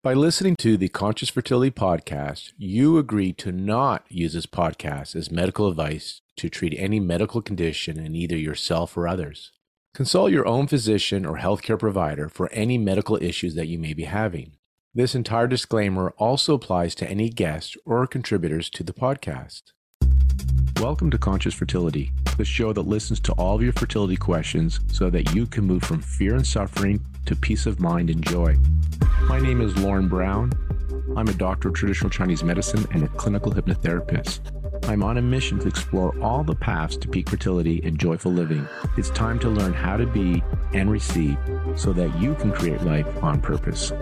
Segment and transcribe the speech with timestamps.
[0.00, 5.32] By listening to the Conscious Fertility podcast, you agree to not use this podcast as
[5.32, 9.50] medical advice to treat any medical condition in either yourself or others.
[9.94, 14.04] Consult your own physician or healthcare provider for any medical issues that you may be
[14.04, 14.52] having.
[14.94, 19.72] This entire disclaimer also applies to any guests or contributors to the podcast.
[20.80, 25.10] Welcome to Conscious Fertility, the show that listens to all of your fertility questions so
[25.10, 28.56] that you can move from fear and suffering to peace of mind and joy.
[29.24, 30.50] My name is Lorne Brown.
[31.14, 34.40] I'm a doctor of traditional Chinese medicine and a clinical hypnotherapist.
[34.88, 38.66] I'm on a mission to explore all the paths to peak fertility and joyful living.
[38.96, 41.36] It's time to learn how to be and receive
[41.76, 43.92] so that you can create life on purpose.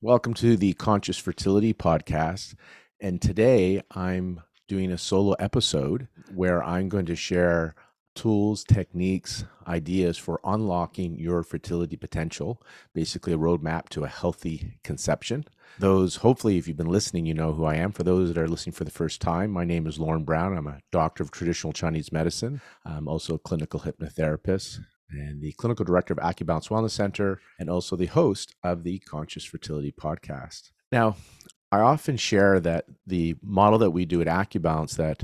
[0.00, 2.54] Welcome to the Conscious Fertility Podcast.
[3.00, 7.74] And today I'm doing a solo episode where I'm going to share
[8.14, 12.62] tools, techniques, ideas for unlocking your fertility potential,
[12.94, 15.44] basically a roadmap to a healthy conception.
[15.78, 17.92] Those, hopefully, if you've been listening, you know who I am.
[17.92, 20.56] For those that are listening for the first time, my name is Lorne Brown.
[20.56, 22.60] I'm a doctor of traditional Chinese medicine.
[22.84, 27.96] I'm also a clinical hypnotherapist and the clinical director of AcuBalance Wellness Center, and also
[27.96, 30.70] the host of the Conscious Fertility Podcast.
[30.90, 31.16] Now,
[31.70, 35.22] I often share that the model that we do at AcuBalance that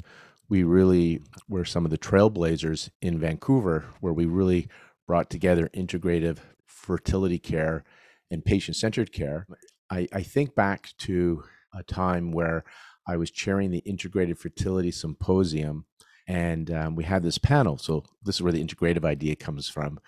[0.48, 4.68] we really were some of the trailblazers in Vancouver, where we really
[5.06, 7.84] brought together integrative fertility care
[8.30, 9.46] and patient-centered care.
[9.90, 12.64] I, I think back to a time where
[13.06, 15.86] I was chairing the Integrated Fertility Symposium
[16.26, 19.98] and um, we had this panel so this is where the integrative idea comes from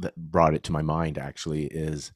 [0.00, 2.12] that brought it to my mind actually is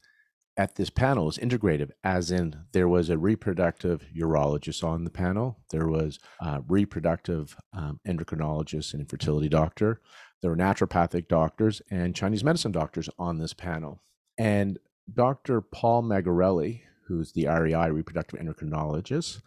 [0.57, 5.57] at this panel is integrative as in there was a reproductive urologist on the panel
[5.71, 10.01] there was a reproductive um, endocrinologist and infertility doctor
[10.41, 14.01] there were naturopathic doctors and chinese medicine doctors on this panel
[14.37, 14.77] and
[15.13, 19.41] dr paul magarelli who's the rei reproductive endocrinologist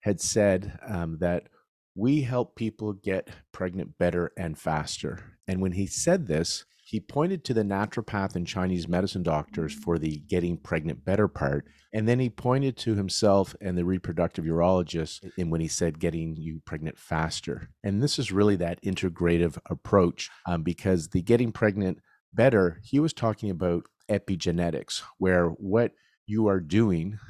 [0.00, 1.48] had said um, that
[1.94, 5.36] we help people get pregnant better and faster.
[5.46, 9.96] And when he said this, he pointed to the naturopath and Chinese medicine doctors for
[9.96, 11.64] the getting pregnant better part.
[11.92, 16.34] And then he pointed to himself and the reproductive urologist in when he said getting
[16.34, 17.70] you pregnant faster.
[17.84, 22.00] And this is really that integrative approach um, because the getting pregnant
[22.34, 25.92] better, he was talking about epigenetics, where what
[26.26, 27.20] you are doing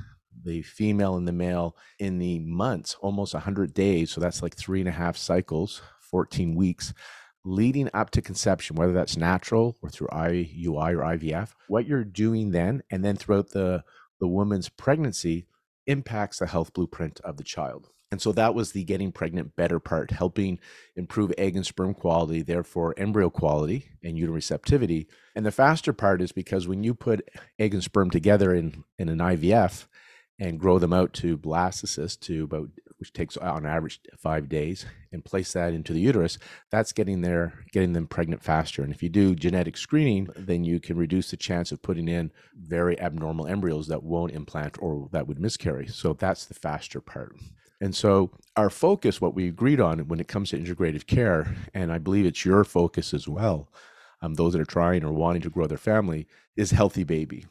[0.43, 4.11] the female and the male in the months, almost 100 days.
[4.11, 6.95] So that's like three and a half cycles, 14 weeks
[7.45, 11.51] leading up to conception, whether that's natural or through IUI or IVF.
[11.69, 13.85] What you're doing then and then throughout the,
[14.21, 15.47] the woman's pregnancy
[15.87, 17.91] impacts the health blueprint of the child.
[18.13, 20.59] And so that was the getting pregnant better part, helping
[20.97, 25.07] improve egg and sperm quality, therefore embryo quality and uterine receptivity.
[25.37, 27.29] And the faster part is because when you put
[27.59, 29.87] egg and sperm together in, in an IVF,
[30.41, 35.25] and grow them out to blastocyst to about which takes on average five days and
[35.25, 36.39] place that into the uterus
[36.71, 38.83] that's getting there getting them pregnant faster.
[38.83, 42.31] And if you do genetic screening then you can reduce the chance of putting in
[42.57, 45.89] very abnormal embryos that won't implant or that would miscarry.
[45.89, 47.35] So that's the faster part.
[47.81, 51.91] And so our focus what we agreed on when it comes to integrative care and
[51.91, 53.69] i believe it's your focus as well
[54.23, 57.47] um, those that are trying or wanting to grow their family is healthy baby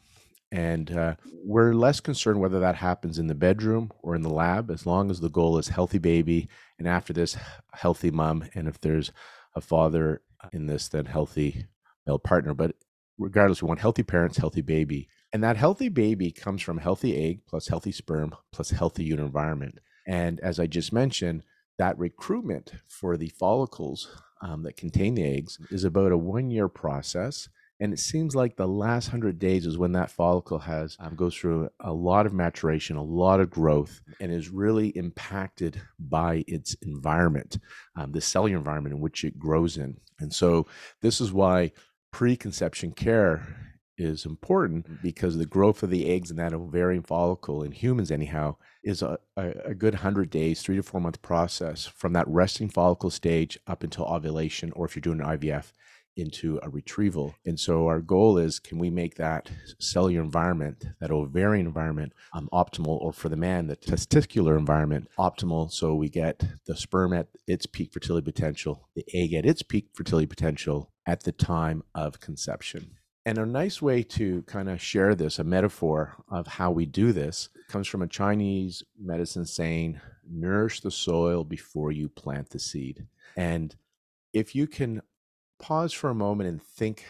[0.52, 4.70] and uh, we're less concerned whether that happens in the bedroom or in the lab,
[4.70, 7.36] as long as the goal is healthy baby, and after this,
[7.72, 8.44] healthy mom.
[8.54, 9.12] And if there's
[9.54, 10.22] a father
[10.52, 11.66] in this, then healthy
[12.06, 12.54] male partner.
[12.54, 12.74] But
[13.18, 15.08] regardless, we want healthy parents, healthy baby.
[15.32, 19.78] And that healthy baby comes from healthy egg plus healthy sperm plus healthy uterine environment.
[20.06, 21.44] And as I just mentioned,
[21.78, 24.08] that recruitment for the follicles
[24.42, 27.48] um, that contain the eggs is about a one year process
[27.80, 31.34] and it seems like the last 100 days is when that follicle has um, goes
[31.34, 36.74] through a lot of maturation a lot of growth and is really impacted by its
[36.82, 37.58] environment
[37.96, 39.96] um, the cellular environment in which it grows in.
[40.18, 40.66] And so
[41.00, 41.72] this is why
[42.12, 43.46] preconception care
[43.98, 48.56] is important because the growth of the eggs in that ovarian follicle in humans anyhow
[48.82, 53.10] is a, a, good 100 days three to four month process from that resting follicle
[53.10, 55.72] stage up until ovulation or if you're doing an ivf
[56.20, 57.34] into a retrieval.
[57.44, 62.48] And so our goal is can we make that cellular environment, that ovarian environment, um,
[62.52, 67.28] optimal, or for the man, the testicular environment optimal so we get the sperm at
[67.46, 72.20] its peak fertility potential, the egg at its peak fertility potential at the time of
[72.20, 72.92] conception.
[73.26, 77.12] And a nice way to kind of share this, a metaphor of how we do
[77.12, 83.06] this, comes from a Chinese medicine saying, nourish the soil before you plant the seed.
[83.36, 83.76] And
[84.32, 85.02] if you can
[85.60, 87.04] pause for a moment and think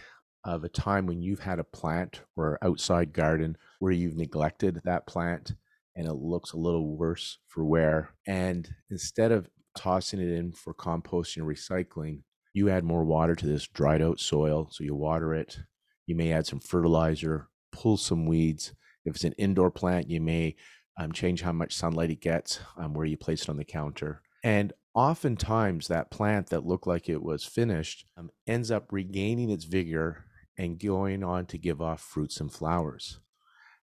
[0.44, 5.06] of a time when you've had a plant or outside garden where you've neglected that
[5.06, 5.52] plant
[5.96, 8.10] and it looks a little worse for wear.
[8.26, 13.46] And instead of tossing it in for composting or recycling, you add more water to
[13.46, 14.68] this dried out soil.
[14.70, 15.58] So you water it.
[16.06, 18.72] You may add some fertilizer, pull some weeds.
[19.04, 20.56] If it's an indoor plant, you may
[20.98, 24.22] um, change how much sunlight it gets, um, where you place it on the counter.
[24.42, 29.64] And oftentimes, that plant that looked like it was finished um, ends up regaining its
[29.64, 30.24] vigor
[30.58, 33.20] and going on to give off fruits and flowers.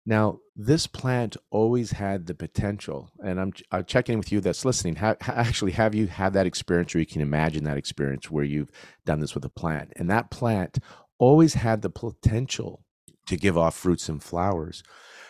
[0.05, 4.95] Now, this plant always had the potential, and I'm, I'm checking with you that's listening.
[4.95, 8.71] Ha, actually, have you had that experience, or you can imagine that experience where you've
[9.05, 9.91] done this with a plant?
[9.97, 10.79] And that plant
[11.19, 12.85] always had the potential
[13.27, 14.81] to give off fruits and flowers,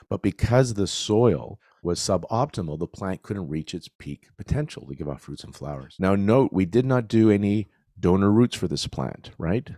[0.09, 5.07] but because the soil was suboptimal, the plant couldn't reach its peak potential to give
[5.07, 5.95] off fruits and flowers.
[6.00, 7.68] Now, note we did not do any
[8.00, 9.69] donor roots for this plant, right?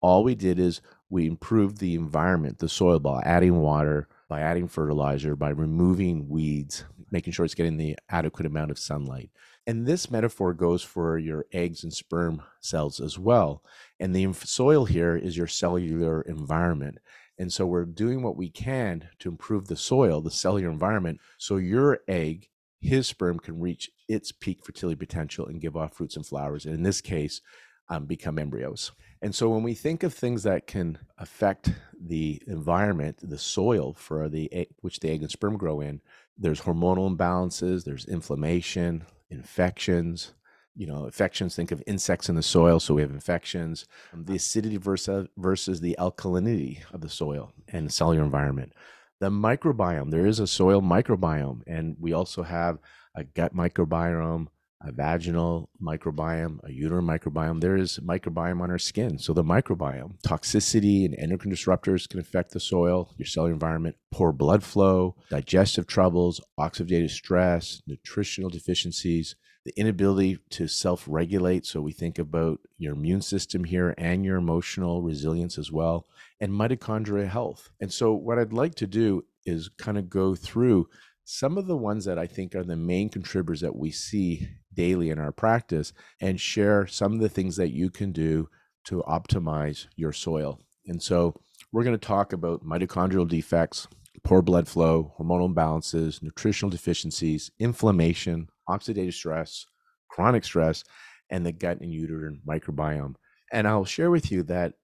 [0.00, 4.68] All we did is we improved the environment, the soil, by adding water by adding
[4.68, 9.30] fertilizer, by removing weeds, making sure it's getting the adequate amount of sunlight.
[9.66, 13.62] And this metaphor goes for your eggs and sperm cells as well.
[13.98, 16.98] And the soil here is your cellular environment.
[17.38, 21.56] And so we're doing what we can to improve the soil, the cellular environment, so
[21.56, 22.48] your egg,
[22.80, 26.64] his sperm can reach its peak fertility potential and give off fruits and flowers.
[26.64, 27.40] And in this case,
[27.88, 28.92] um, become embryos.
[29.22, 34.28] And so when we think of things that can affect the environment, the soil for
[34.28, 36.00] the egg, which the egg and sperm grow in,
[36.36, 40.34] there's hormonal imbalances, there's inflammation, infections.
[40.78, 41.56] You know, infections.
[41.56, 43.84] Think of insects in the soil, so we have infections.
[44.14, 48.72] Um, the acidity versus versus the alkalinity of the soil and cellular environment.
[49.18, 50.12] The microbiome.
[50.12, 52.78] There is a soil microbiome, and we also have
[53.16, 54.46] a gut microbiome,
[54.80, 57.60] a vaginal microbiome, a uterine microbiome.
[57.60, 59.18] There is microbiome on our skin.
[59.18, 64.30] So the microbiome, toxicity and endocrine disruptors can affect the soil, your cellular environment, poor
[64.32, 69.34] blood flow, digestive troubles, oxidative stress, nutritional deficiencies,
[69.68, 71.66] the inability to self-regulate.
[71.66, 76.06] So we think about your immune system here and your emotional resilience as well,
[76.40, 77.68] and mitochondria health.
[77.78, 80.88] And so what I'd like to do is kind of go through
[81.24, 85.10] some of the ones that I think are the main contributors that we see daily
[85.10, 88.48] in our practice and share some of the things that you can do
[88.84, 90.62] to optimize your soil.
[90.86, 91.34] And so
[91.72, 93.86] we're going to talk about mitochondrial defects,
[94.24, 99.66] poor blood flow, hormonal imbalances, nutritional deficiencies, inflammation, oxidative stress,
[100.08, 100.84] chronic stress,
[101.30, 103.14] and the gut and uterine microbiome.
[103.52, 104.74] And I'll share with you that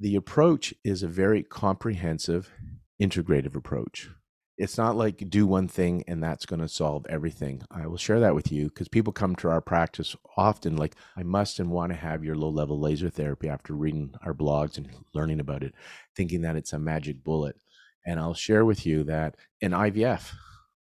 [0.00, 2.50] the approach is a very comprehensive,
[3.00, 4.08] integrative approach
[4.58, 7.62] it's not like do one thing and that's going to solve everything.
[7.70, 11.22] I will share that with you because people come to our practice often like, I
[11.22, 14.88] must and want to have your low level laser therapy after reading our blogs and
[15.14, 15.74] learning about it,
[16.16, 17.56] thinking that it's a magic bullet.
[18.06, 20.32] And I'll share with you that in IVF,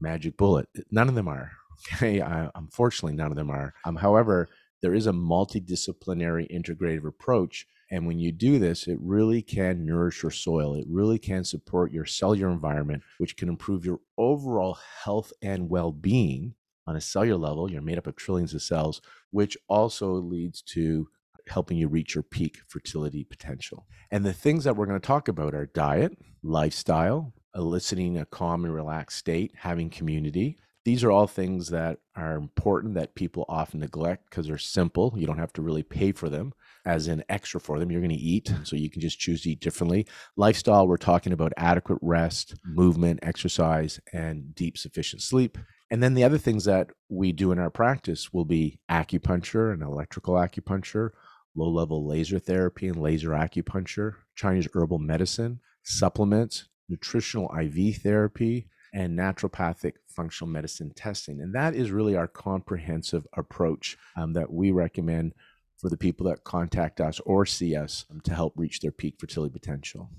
[0.02, 1.52] magic bullet, none of them are.
[1.94, 2.22] Okay.
[2.22, 3.74] I, unfortunately, none of them are.
[3.86, 4.50] Um, however,
[4.82, 10.22] there is a multidisciplinary integrative approach and when you do this, it really can nourish
[10.22, 10.76] your soil.
[10.76, 15.92] It really can support your cellular environment, which can improve your overall health and well
[15.92, 16.54] being
[16.86, 17.72] on a cellular level.
[17.72, 19.02] You're made up of trillions of cells,
[19.32, 21.08] which also leads to
[21.48, 23.88] helping you reach your peak fertility potential.
[24.12, 28.66] And the things that we're going to talk about are diet, lifestyle, eliciting a calm
[28.66, 33.80] and relaxed state, having community, these are all things that are important that people often
[33.80, 35.14] neglect because they're simple.
[35.16, 36.52] You don't have to really pay for them
[36.84, 37.92] as an extra for them.
[37.92, 40.08] You're going to eat, so you can just choose to eat differently.
[40.36, 45.60] Lifestyle, we're talking about adequate rest, movement, exercise, and deep, sufficient sleep.
[45.92, 49.84] And then the other things that we do in our practice will be acupuncture and
[49.84, 51.12] electrical acupuncture,
[51.56, 59.18] low level laser therapy and laser acupuncture, Chinese herbal medicine, supplements, nutritional IV therapy, and
[59.18, 61.40] naturopathic functional medicine testing.
[61.40, 65.34] And that is really our comprehensive approach um, that we recommend
[65.78, 69.16] for the people that contact us or see us um, to help reach their peak
[69.18, 70.10] fertility potential.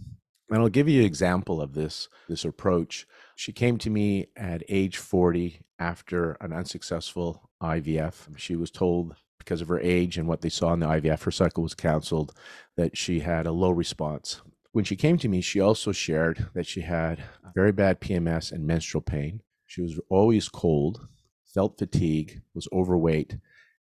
[0.49, 3.07] And I'll give you an example of this, this approach.
[3.37, 8.39] She came to me at age 40 after an unsuccessful IVF.
[8.39, 11.31] She was told because of her age and what they saw in the IVF, her
[11.31, 12.33] cycle was canceled,
[12.79, 14.41] that she had a low response.
[14.73, 17.23] When she came to me, she also shared that she had
[17.55, 19.43] very bad PMS and menstrual pain.
[19.71, 21.07] She was always cold,
[21.47, 23.37] felt fatigue, was overweight,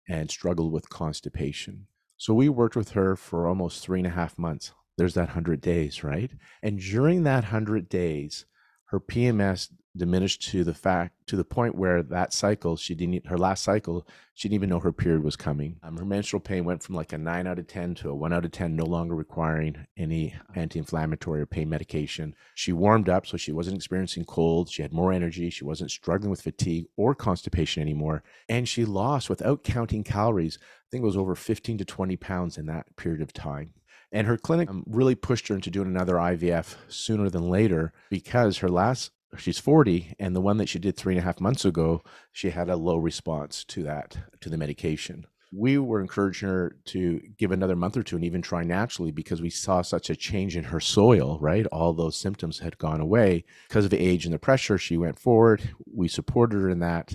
[0.09, 1.87] and struggled with constipation.
[2.17, 4.73] So we worked with her for almost three and a half months.
[4.99, 6.33] There's that 100 days, right?
[6.61, 8.47] And during that 100 days,
[8.87, 13.39] her PMS diminished to the fact to the point where that cycle she didn't her
[13.39, 15.77] last cycle she didn't even know her period was coming.
[15.83, 18.33] Um, her menstrual pain went from like a 9 out of 10 to a 1
[18.33, 22.35] out of 10 no longer requiring any anti-inflammatory or pain medication.
[22.55, 26.31] She warmed up so she wasn't experiencing cold she had more energy she wasn't struggling
[26.31, 31.17] with fatigue or constipation anymore and she lost without counting calories i think it was
[31.17, 33.73] over 15 to 20 pounds in that period of time.
[34.13, 38.59] And her clinic um, really pushed her into doing another IVF sooner than later because
[38.59, 41.65] her last she's 40 and the one that she did three and a half months
[41.65, 42.03] ago
[42.33, 45.27] she had a low response to that to the medication.
[45.53, 49.41] We were encouraging her to give another month or two and even try naturally because
[49.41, 51.67] we saw such a change in her soil right?
[51.67, 53.45] All those symptoms had gone away.
[53.69, 55.71] Because of age and the pressure she went forward.
[55.93, 57.15] We supported her in that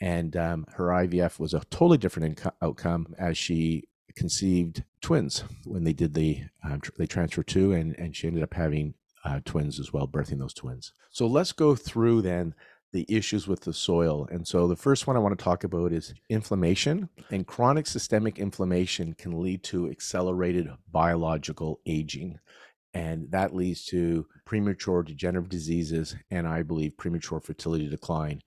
[0.00, 3.84] and um, her ivf was a totally different outcome as she
[4.14, 8.42] conceived twins when they did the um, tr- they transferred two and and she ended
[8.42, 8.94] up having
[9.28, 10.92] uh, twins as well, birthing those twins.
[11.10, 12.54] So let's go through then
[12.92, 14.26] the issues with the soil.
[14.30, 17.10] And so the first one I want to talk about is inflammation.
[17.30, 22.38] And chronic systemic inflammation can lead to accelerated biological aging.
[22.94, 28.40] And that leads to premature degenerative diseases and I believe premature fertility decline.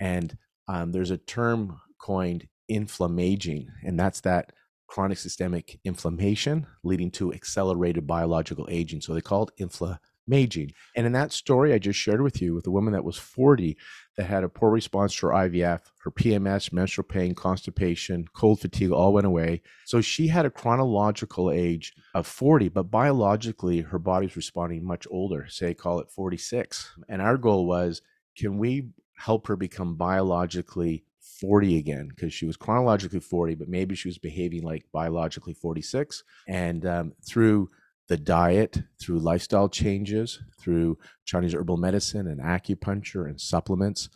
[0.00, 0.36] And
[0.66, 4.52] um, there's a term coined inflammaging, and that's that
[4.88, 9.00] chronic systemic inflammation leading to accelerated biological aging.
[9.00, 10.00] So they call it inflammation
[10.30, 10.72] Maging.
[10.96, 13.76] And in that story I just shared with you with a woman that was 40
[14.16, 18.90] that had a poor response to her IVF, her PMS, menstrual pain, constipation, cold fatigue
[18.90, 19.60] all went away.
[19.84, 25.46] So she had a chronological age of 40, but biologically her body's responding much older,
[25.48, 26.94] say call it 46.
[27.08, 28.00] And our goal was
[28.36, 31.04] can we help her become biologically
[31.40, 36.22] 40 again because she was chronologically 40, but maybe she was behaving like biologically 46.
[36.46, 37.70] And um, through
[38.08, 44.08] the diet through lifestyle changes, through Chinese herbal medicine and acupuncture and supplements.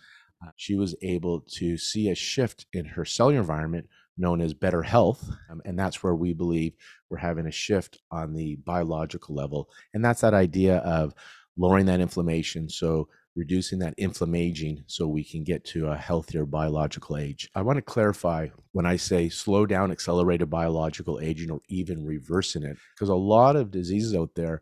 [0.45, 4.83] Uh, she was able to see a shift in her cellular environment known as better
[4.83, 5.30] health.
[5.50, 6.75] Um, and that's where we believe
[7.09, 9.68] we're having a shift on the biological level.
[9.95, 11.14] And that's that idea of
[11.57, 12.68] lowering that inflammation.
[12.68, 17.49] So reducing that inflammaging so we can get to a healthier biological age.
[17.54, 22.64] I want to clarify when I say slow down accelerated biological aging or even reversing
[22.64, 24.61] it, because a lot of diseases out there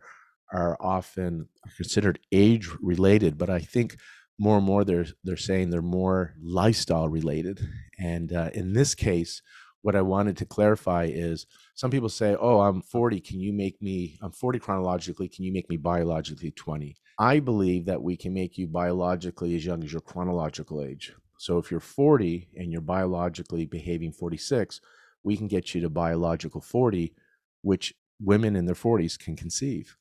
[0.52, 3.96] are often considered age related, but I think
[4.38, 7.66] more and more they're they're saying they're more lifestyle related.
[7.98, 9.42] And uh, in this case,
[9.82, 11.46] what I wanted to clarify is
[11.76, 13.20] some people say, "Oh, I'm 40.
[13.20, 14.18] Can you make me?
[14.22, 15.28] I'm 40 chronologically.
[15.28, 19.64] Can you make me biologically 20?" I believe that we can make you biologically as
[19.64, 21.14] young as your chronological age.
[21.38, 24.80] So if you're 40 and you're biologically behaving 46,
[25.22, 27.14] we can get you to biological 40,
[27.62, 29.96] which women in their 40s can conceive.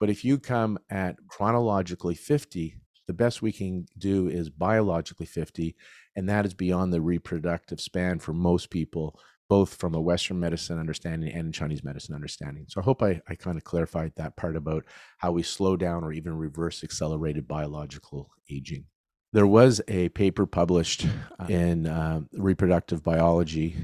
[0.00, 5.74] But if you come at chronologically 50, the best we can do is biologically 50,
[6.16, 10.78] and that is beyond the reproductive span for most people both from a Western medicine
[10.78, 12.66] understanding and Chinese medicine understanding.
[12.68, 14.84] So I hope I, I kind of clarified that part about
[15.18, 18.84] how we slow down or even reverse accelerated biological aging.
[19.32, 21.06] There was a paper published
[21.38, 23.76] uh, in uh, reproductive biology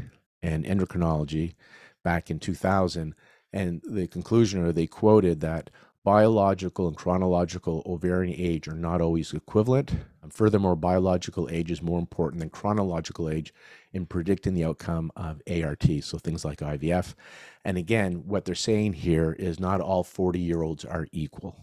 [0.42, 1.54] and endocrinology
[2.02, 3.14] back in 2000,
[3.52, 5.70] and the conclusion or they quoted that
[6.04, 9.92] biological and chronological ovarian age are not always equivalent.
[10.22, 13.52] And Furthermore, biological age is more important than chronological age
[13.92, 17.14] in predicting the outcome of ART, so things like IVF.
[17.64, 21.56] And again, what they're saying here is not all 40 year olds are equal.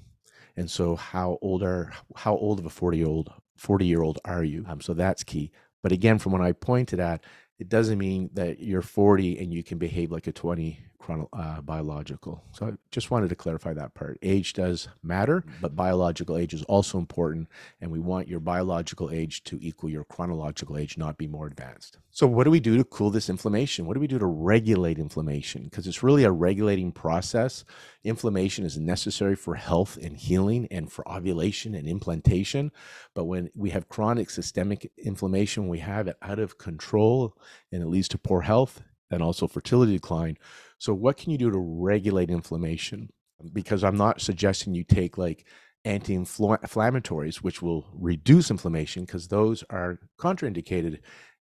[0.58, 4.20] And so, how old are how old of a 40 year old 40 year old
[4.26, 4.66] are you?
[4.68, 5.52] Um, so that's key.
[5.84, 7.24] But again, from what I pointed at,
[7.60, 11.62] it doesn't mean that you're 40 and you can behave like a 20 chrono, uh,
[11.62, 12.44] biological.
[12.52, 14.20] So I just wanted to clarify that part.
[14.22, 17.48] Age does matter, but biological age is also important,
[17.82, 21.98] and we want your biological age to equal your chronological age, not be more advanced.
[22.12, 23.86] So, what do we do to cool this inflammation?
[23.86, 25.64] What do we do to regulate inflammation?
[25.64, 27.66] Because it's really a regulating process.
[28.04, 32.72] Inflammation is necessary for health and healing and for ovulation and implantation.
[33.16, 37.36] But when we have chronic systemic inflammation, we have it out of control
[37.72, 38.82] and it leads to poor health
[39.12, 40.38] and also fertility decline.
[40.82, 43.12] So, what can you do to regulate inflammation?
[43.54, 45.46] Because I'm not suggesting you take like
[45.86, 51.02] anti inflammatories, which will reduce inflammation, because those are contraindicated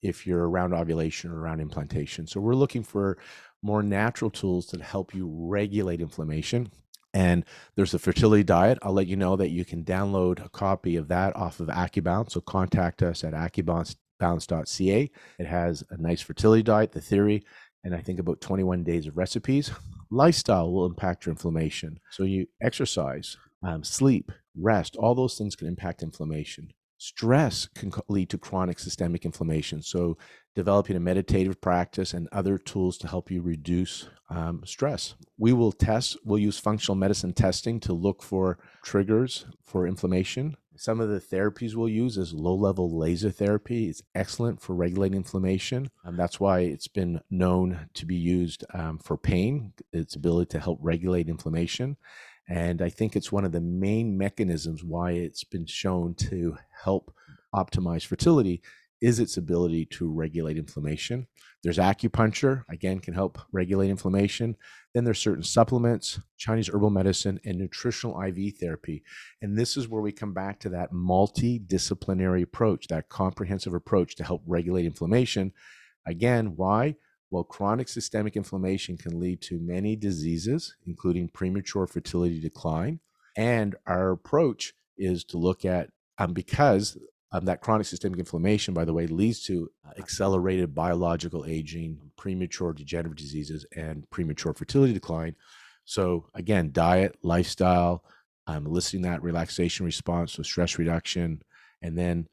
[0.03, 2.27] if you're around ovulation or around implantation.
[2.27, 3.17] So, we're looking for
[3.63, 6.71] more natural tools to help you regulate inflammation.
[7.15, 7.43] And
[7.75, 8.77] there's a fertility diet.
[8.83, 12.33] I'll let you know that you can download a copy of that off of AcuBalance.
[12.33, 15.11] So contact us at AcuBounce balance.ca.
[15.39, 17.43] It has a nice fertility diet, the theory,
[17.83, 19.71] and I think about 21 days of recipes.
[20.09, 21.99] Lifestyle will impact your inflammation.
[22.11, 26.73] So you exercise, um, sleep, rest, all those things can impact inflammation.
[26.97, 29.81] stress can lead to chronic systemic inflammation.
[29.81, 30.17] So,
[30.55, 35.15] developing a meditative practice and other tools to help you reduce um, stress.
[35.37, 40.55] We will test, we'll use functional medicine testing to look for triggers for inflammation.
[40.75, 43.89] Some of the therapies we'll use is low level laser therapy.
[43.89, 45.91] It's excellent for regulating inflammation.
[46.03, 50.59] And that's why it's been known to be used um, for pain, its ability to
[50.59, 51.97] help regulate inflammation.
[52.47, 57.13] And I think it's one of the main mechanisms why it's been shown to help
[57.53, 58.61] optimize fertility
[59.03, 61.27] is its ability to regulate inflammation.
[61.61, 64.55] There's acupuncture, again, can help regulate inflammation.
[64.93, 69.03] Then there's certain supplements, Chinese herbal medicine, and nutritional IV therapy.
[69.41, 74.23] And this is where we come back to that multidisciplinary approach, that comprehensive approach to
[74.23, 75.51] help regulate inflammation.
[76.07, 76.95] Again, why?
[77.29, 83.01] Well, chronic systemic inflammation can lead to many diseases, including premature fertility decline.
[83.35, 86.97] And our approach is to look at, um, because
[87.33, 93.17] um, that chronic systemic inflammation, by the way, leads to accelerated biological aging, premature degenerative
[93.17, 95.35] diseases, and premature fertility decline.
[95.83, 98.03] So, again, diet, lifestyle,
[98.45, 101.41] um, eliciting that relaxation response, so stress reduction,
[101.81, 102.27] and then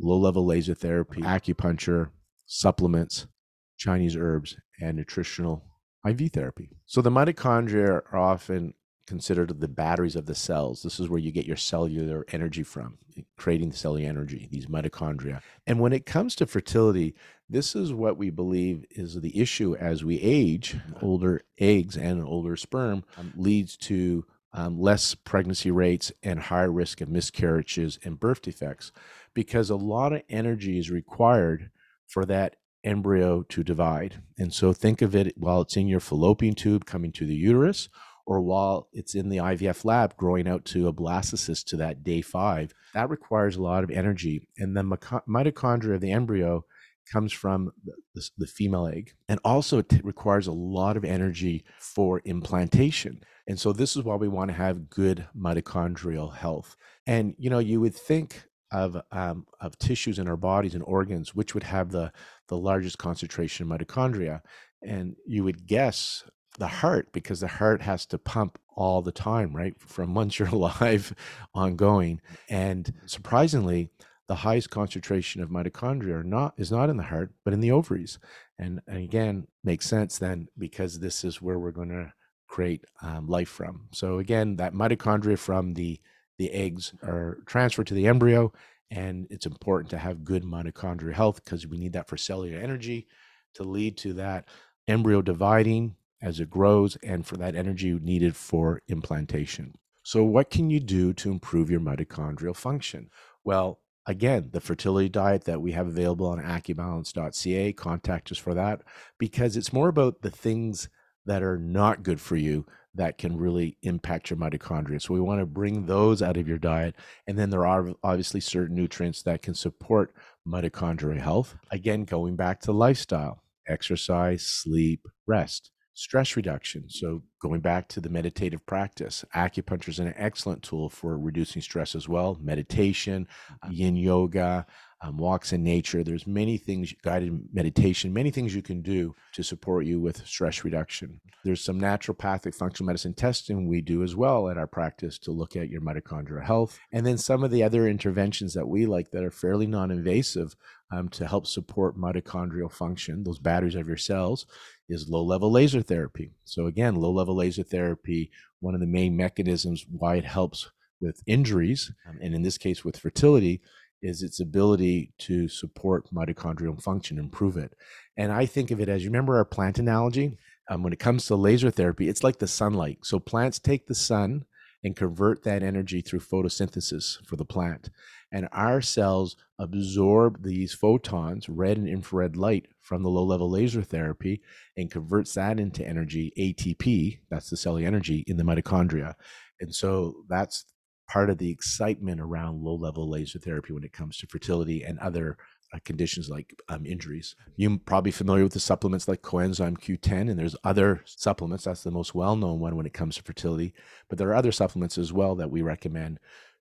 [0.00, 2.10] low level laser therapy, acupuncture,
[2.46, 3.28] supplements,
[3.76, 5.64] Chinese herbs, and nutritional
[6.04, 6.70] IV therapy.
[6.86, 8.74] So the mitochondria are often
[9.10, 10.84] considered the batteries of the cells.
[10.84, 12.96] This is where you get your cellular energy from,
[13.36, 15.42] creating the cellular energy, these mitochondria.
[15.66, 17.16] And when it comes to fertility,
[17.48, 20.76] this is what we believe is the issue as we age.
[21.02, 27.00] Older eggs and older sperm um, leads to um, less pregnancy rates and higher risk
[27.00, 28.92] of miscarriages and birth defects
[29.34, 31.70] because a lot of energy is required
[32.06, 34.22] for that embryo to divide.
[34.38, 37.88] And so think of it while it's in your fallopian tube coming to the uterus,
[38.30, 42.22] or while it's in the IVF lab growing out to a blastocyst to that day
[42.22, 42.72] five.
[42.94, 44.46] That requires a lot of energy.
[44.56, 46.64] And the mitochondria of the embryo
[47.12, 47.72] comes from
[48.14, 49.14] the, the female egg.
[49.28, 53.24] And also, it requires a lot of energy for implantation.
[53.48, 56.76] And so, this is why we want to have good mitochondrial health.
[57.08, 61.34] And, you know, you would think of um, of tissues in our bodies and organs,
[61.34, 62.12] which would have the
[62.46, 64.42] the largest concentration of mitochondria,
[64.86, 66.22] and you would guess
[66.58, 70.48] the heart because the heart has to pump all the time, right, from once you're
[70.48, 71.14] alive,
[71.54, 72.20] ongoing.
[72.48, 73.90] And surprisingly,
[74.28, 78.18] the highest concentration of mitochondria not is not in the heart, but in the ovaries.
[78.58, 82.12] And, and again, makes sense then because this is where we're going to
[82.46, 83.88] create um, life from.
[83.92, 86.00] So again, that mitochondria from the
[86.40, 88.50] the eggs are transferred to the embryo.
[88.90, 93.06] And it's important to have good mitochondrial health because we need that for cellular energy
[93.54, 94.48] to lead to that
[94.88, 99.74] embryo dividing as it grows and for that energy needed for implantation.
[100.02, 103.10] So, what can you do to improve your mitochondrial function?
[103.44, 108.82] Well, again, the fertility diet that we have available on acubalance.ca, contact us for that
[109.18, 110.88] because it's more about the things
[111.26, 115.00] that are not good for you that can really impact your mitochondria.
[115.00, 116.96] So we want to bring those out of your diet.
[117.26, 120.12] And then there are obviously certain nutrients that can support
[120.48, 121.54] mitochondrial health.
[121.70, 126.88] Again, going back to lifestyle, exercise, sleep, rest stress reduction.
[126.88, 131.94] So, going back to the meditative practice, acupuncture is an excellent tool for reducing stress
[131.94, 132.38] as well.
[132.40, 133.28] Meditation,
[133.70, 134.66] yin yoga,
[135.02, 136.02] um, walks in nature.
[136.02, 140.64] There's many things, guided meditation, many things you can do to support you with stress
[140.64, 141.20] reduction.
[141.44, 145.56] There's some naturopathic functional medicine testing we do as well at our practice to look
[145.56, 146.78] at your mitochondrial health.
[146.92, 150.54] And then some of the other interventions that we like that are fairly non invasive
[150.90, 154.46] um, to help support mitochondrial function, those batteries of your cells,
[154.88, 156.30] is low level laser therapy.
[156.44, 161.22] So, again, low level laser therapy, one of the main mechanisms why it helps with
[161.26, 163.60] injuries, um, and in this case with fertility,
[164.02, 167.74] is its ability to support mitochondrial function, improve it.
[168.16, 170.38] And I think of it as you remember our plant analogy?
[170.68, 172.98] Um, when it comes to laser therapy, it's like the sunlight.
[173.02, 174.44] So plants take the sun
[174.84, 177.90] and convert that energy through photosynthesis for the plant.
[178.32, 183.82] And our cells absorb these photons, red and infrared light, from the low level laser
[183.82, 184.42] therapy
[184.76, 189.14] and converts that into energy, ATP, that's the cellular energy, in the mitochondria.
[189.60, 190.64] And so that's
[191.08, 194.98] part of the excitement around low level laser therapy when it comes to fertility and
[195.00, 195.36] other
[195.72, 197.36] uh, conditions like um, injuries.
[197.56, 201.64] You're probably familiar with the supplements like coenzyme Q10, and there's other supplements.
[201.64, 203.74] That's the most well known one when it comes to fertility.
[204.08, 206.18] But there are other supplements as well that we recommend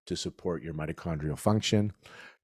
[0.10, 1.94] to support your mitochondrial function.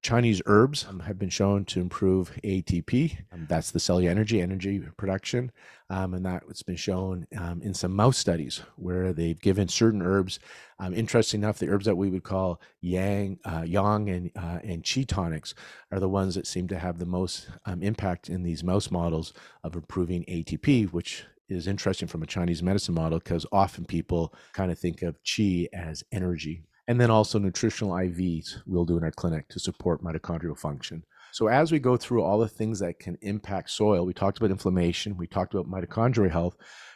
[0.04, 3.17] Chinese herbs um, have been shown to improve ATP.
[3.32, 5.51] Um, that's the cellular energy, energy production.
[5.89, 10.38] Um, and that's been shown um, in some mouse studies where they've given certain herbs.
[10.78, 14.84] Um, interesting enough, the herbs that we would call yang, uh, yang and, uh, and
[14.84, 15.56] qi tonics
[15.91, 19.34] are the ones that seem to have the most um, impact in these mouse models
[19.63, 24.71] of improving ATP, which is interesting from a Chinese medicine model because often people kind
[24.71, 29.11] of think of qi as energy and then also nutritional IVs we'll do in our
[29.11, 31.03] clinic to support mitochondrial function.
[31.31, 34.51] So as we go through all the things that can impact soil, we talked about
[34.51, 36.55] inflammation, we talked about mitochondrial health,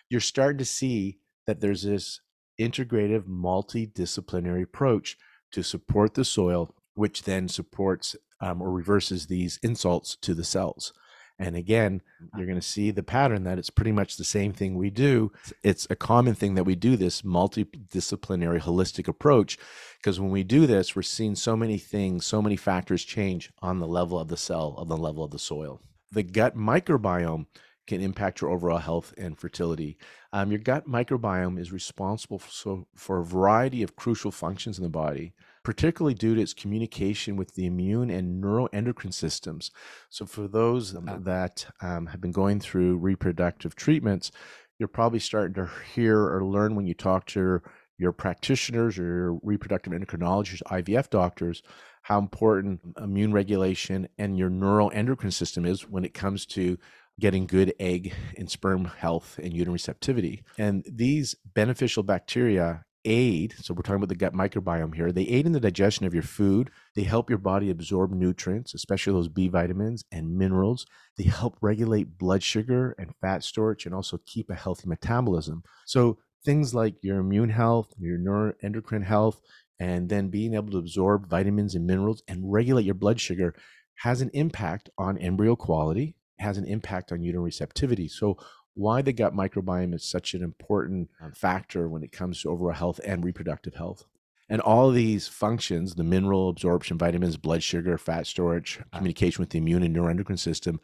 [0.10, 2.22] you're starting to see that there's this
[2.60, 5.18] integrative multidisciplinary approach
[5.52, 10.94] to support the soil, which then supports um, or reverses these insults to the cells.
[11.40, 12.02] And again,
[12.36, 15.32] you're going to see the pattern that it's pretty much the same thing we do.
[15.64, 19.58] It's a common thing that we do this multidisciplinary holistic approach
[19.98, 23.80] because when we do this, we're seeing so many things, so many factors change on
[23.80, 25.80] the level of the cell, on the level of the soil.
[26.12, 27.46] The gut microbiome
[27.88, 29.98] can impact your overall health and fertility.
[30.34, 34.84] Um, your gut microbiome is responsible for, so, for a variety of crucial functions in
[34.84, 39.72] the body particularly due to its communication with the immune and neuroendocrine systems.
[40.10, 44.32] So, for those um, that um, have been going through reproductive treatments,
[44.80, 47.62] you're probably starting to hear or learn when you talk to
[47.98, 51.62] your practitioners or your reproductive endocrinologists, IVF doctors,
[52.04, 56.78] how important immune regulation and your neuroendocrine system is when it comes to
[57.20, 60.44] getting good egg and sperm health and uterine receptivity.
[60.58, 65.46] And these beneficial bacteria aid, so we're talking about the gut microbiome here, they aid
[65.46, 66.70] in the digestion of your food.
[66.96, 70.86] They help your body absorb nutrients, especially those B vitamins and minerals.
[71.18, 75.64] They help regulate blood sugar and fat storage and also keep a healthy metabolism.
[75.86, 79.42] So things like your immune health, your neuroendocrine health,
[79.80, 83.56] and then being able to absorb vitamins and minerals and regulate your blood sugar
[83.96, 88.08] has an impact on embryo quality, has an impact on uterine receptivity.
[88.08, 88.38] So
[88.80, 92.74] why the gut microbiome is such an important uh, factor when it comes to overall
[92.74, 94.06] health and reproductive health.
[94.48, 99.50] And all of these functions, the mineral absorption, vitamins, blood sugar, fat storage, communication with
[99.50, 100.80] the immune and neuroendocrine system,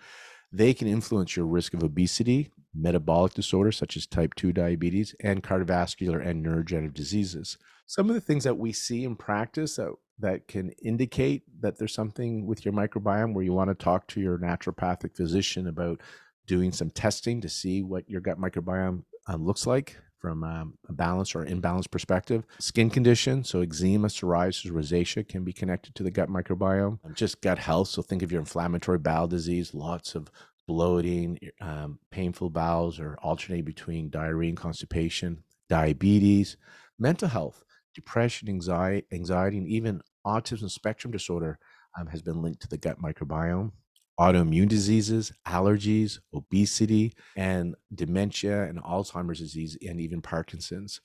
[0.52, 5.42] they can influence your risk of obesity, metabolic disorders such as type 2 diabetes, and
[5.42, 7.58] cardiovascular and neurodegenerative diseases.
[7.88, 11.94] Some of the things that we see in practice that, that can indicate that there's
[11.94, 16.02] something with your microbiome where you want to talk to your naturopathic physician about
[16.46, 20.94] doing some testing to see what your gut microbiome uh, looks like from um, a
[20.94, 22.46] balanced or imbalance perspective.
[22.60, 26.98] Skin condition, so eczema, psoriasis, rosacea can be connected to the gut microbiome.
[27.14, 30.32] Just gut health, so think of your inflammatory bowel disease, lots of
[30.68, 36.58] bloating, um, painful bowels, or alternate between diarrhea and constipation, diabetes,
[36.98, 41.60] mental health, depression, anxiety, anxiety and even autism spectrum disorder
[41.98, 43.72] um, has been linked to the gut microbiome
[44.20, 51.02] autoimmune diseases, allergies, obesity, and dementia and Alzheimer's disease, and even Parkinson's.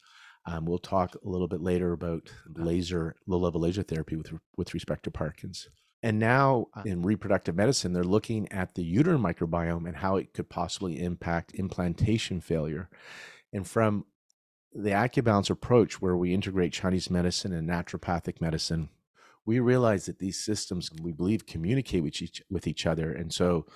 [0.46, 4.74] Um, we'll talk a little bit later about laser, low level laser therapy with, with
[4.74, 5.68] respect to Parkinson's.
[6.02, 10.32] And now uh, in reproductive medicine, they're looking at the uterine microbiome and how it
[10.32, 12.88] could possibly impact implantation failure.
[13.52, 14.06] And from
[14.72, 18.88] the AcuBalance approach, where we integrate Chinese medicine and naturopathic medicine,
[19.50, 23.66] we realize that these systems we believe communicate with each with each other and so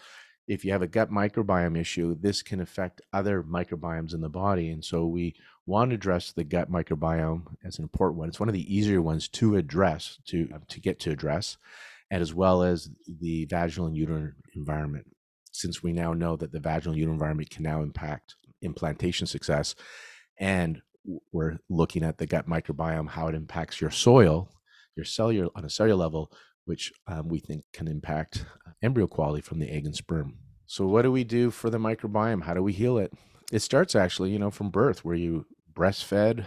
[0.46, 4.70] if you have a gut microbiome issue this can affect other microbiomes in the body
[4.70, 5.34] and so we
[5.66, 8.28] want to address the gut microbiome as an important one.
[8.28, 11.56] It's one of the easier ones to address to um, to get to address
[12.10, 15.06] and as well as the vaginal and uterine environment.
[15.52, 19.74] Since we now know that the vaginal uterine environment can now impact implantation success
[20.38, 20.82] and
[21.32, 24.48] we're looking at the gut microbiome how it impacts your soil
[24.96, 26.30] your cellular on a cellular level,
[26.64, 30.38] which um, we think can impact uh, embryo quality from the egg and sperm.
[30.66, 32.44] So, what do we do for the microbiome?
[32.44, 33.12] How do we heal it?
[33.52, 36.44] It starts actually, you know, from birth, where you breastfed.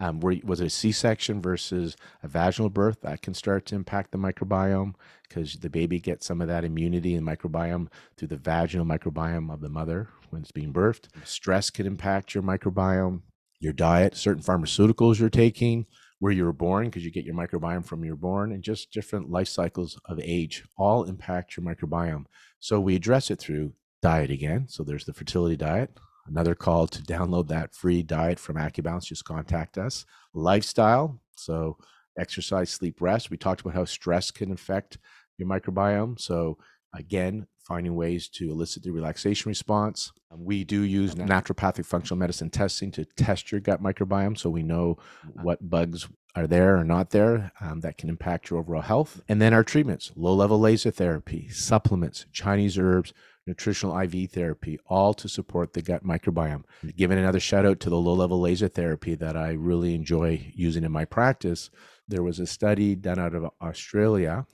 [0.00, 3.00] Um, where was it a C-section versus a vaginal birth?
[3.02, 4.94] That can start to impact the microbiome
[5.28, 9.60] because the baby gets some of that immunity and microbiome through the vaginal microbiome of
[9.60, 11.06] the mother when it's being birthed.
[11.24, 13.22] Stress can impact your microbiome.
[13.60, 15.86] Your diet, certain pharmaceuticals you're taking,
[16.24, 19.28] where you were born because you get your microbiome from your born and just different
[19.30, 22.24] life cycles of age all impact your microbiome.
[22.60, 24.64] So we address it through diet again.
[24.66, 25.90] So there's the fertility diet.
[26.26, 30.06] Another call to download that free diet from AcuBalance, just contact us.
[30.32, 31.20] Lifestyle.
[31.36, 31.76] So
[32.18, 33.28] exercise, sleep, rest.
[33.28, 34.96] We talked about how stress can affect
[35.36, 36.18] your microbiome.
[36.18, 36.56] So
[36.94, 40.12] Again, finding ways to elicit the relaxation response.
[40.30, 44.62] Um, we do use naturopathic functional medicine testing to test your gut microbiome so we
[44.62, 44.98] know
[45.42, 49.22] what bugs are there or not there um, that can impact your overall health.
[49.28, 53.12] And then our treatments low level laser therapy, supplements, Chinese herbs,
[53.46, 56.64] nutritional IV therapy, all to support the gut microbiome.
[56.96, 60.84] Giving another shout out to the low level laser therapy that I really enjoy using
[60.84, 61.70] in my practice.
[62.08, 64.46] There was a study done out of Australia,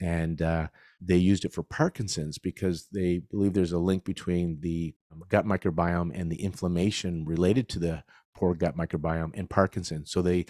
[0.00, 0.68] and uh,
[1.00, 4.94] they used it for Parkinson's because they believe there's a link between the
[5.28, 8.02] gut microbiome and the inflammation related to the
[8.34, 10.10] poor gut microbiome and Parkinson's.
[10.10, 10.46] So they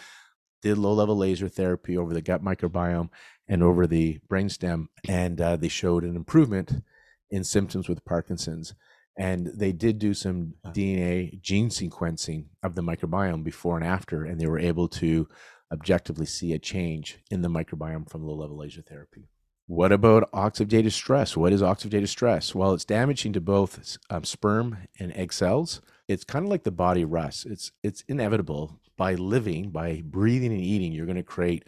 [0.63, 3.11] did low level laser therapy over the gut microbiome
[3.47, 6.83] and over the brainstem, and uh, they showed an improvement
[7.31, 8.75] in symptoms with Parkinson's.
[9.17, 14.41] And they did do some DNA gene sequencing of the microbiome before and after, and
[14.41, 15.29] they were able to
[15.73, 19.29] objectively see a change in the microbiome from low level laser therapy.
[19.69, 21.37] What about oxidative stress?
[21.37, 22.55] What is oxidative stress?
[22.55, 25.83] Well, it's damaging to both um, sperm and egg cells.
[26.09, 27.45] It's kind of like the body rust.
[27.45, 31.65] It's it's inevitable by living, by breathing and eating, you're going to create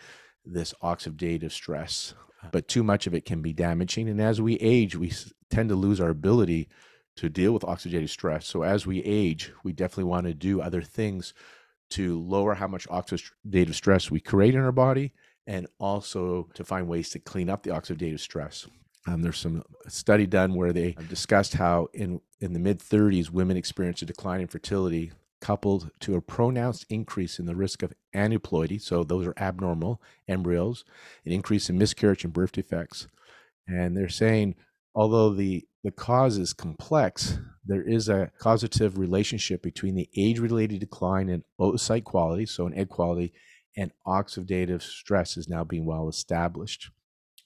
[0.47, 2.15] this oxidative stress.
[2.53, 4.09] But too much of it can be damaging.
[4.09, 5.13] And as we age, we
[5.51, 6.69] tend to lose our ability
[7.17, 8.47] to deal with oxidative stress.
[8.47, 11.35] So as we age, we definitely want to do other things
[11.91, 15.13] to lower how much oxidative stress we create in our body
[15.51, 18.69] and also to find ways to clean up the oxidative stress.
[19.09, 23.57] Um, there's some study done where they discussed how in in the mid 30s women
[23.57, 25.11] experience a decline in fertility
[25.41, 30.85] coupled to a pronounced increase in the risk of aneuploidy, so those are abnormal embryos,
[31.25, 33.09] an increase in miscarriage and birth defects.
[33.67, 34.55] And they're saying,
[34.95, 40.81] although the, the cause is complex, there is a causative relationship between the age related
[40.81, 43.33] decline in oocyte quality, so in egg quality,
[43.77, 46.91] and oxidative stress is now being well established.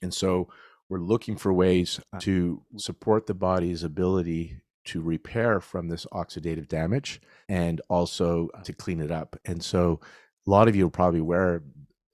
[0.03, 0.49] And so
[0.89, 6.69] we're looking for ways uh to support the body's ability to repair from this oxidative
[6.69, 9.37] damage and also uh, to clean it up.
[9.47, 10.01] And so
[10.47, 11.63] a lot of you are probably aware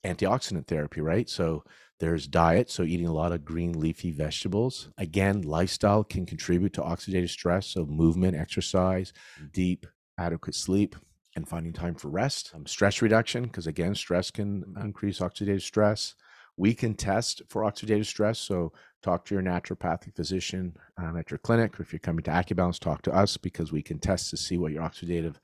[0.04, 1.28] antioxidant therapy, right?
[1.28, 1.64] So
[1.98, 4.88] there's diet, so eating a lot of green leafy vegetables.
[4.96, 9.12] Again, lifestyle can contribute to oxidative stress, so movement, exercise,
[9.52, 9.86] deep,
[10.18, 10.96] adequate sleep,
[11.40, 12.52] and finding time for rest.
[12.54, 16.14] Um, stress reduction, because again, stress can increase oxidative stress.
[16.56, 18.72] We can test for oxidative stress, so
[19.02, 22.78] talk to your naturopathic physician um, at your clinic, or if you're coming to AcuBalance,
[22.78, 25.36] talk to us because we can test to see what your oxidative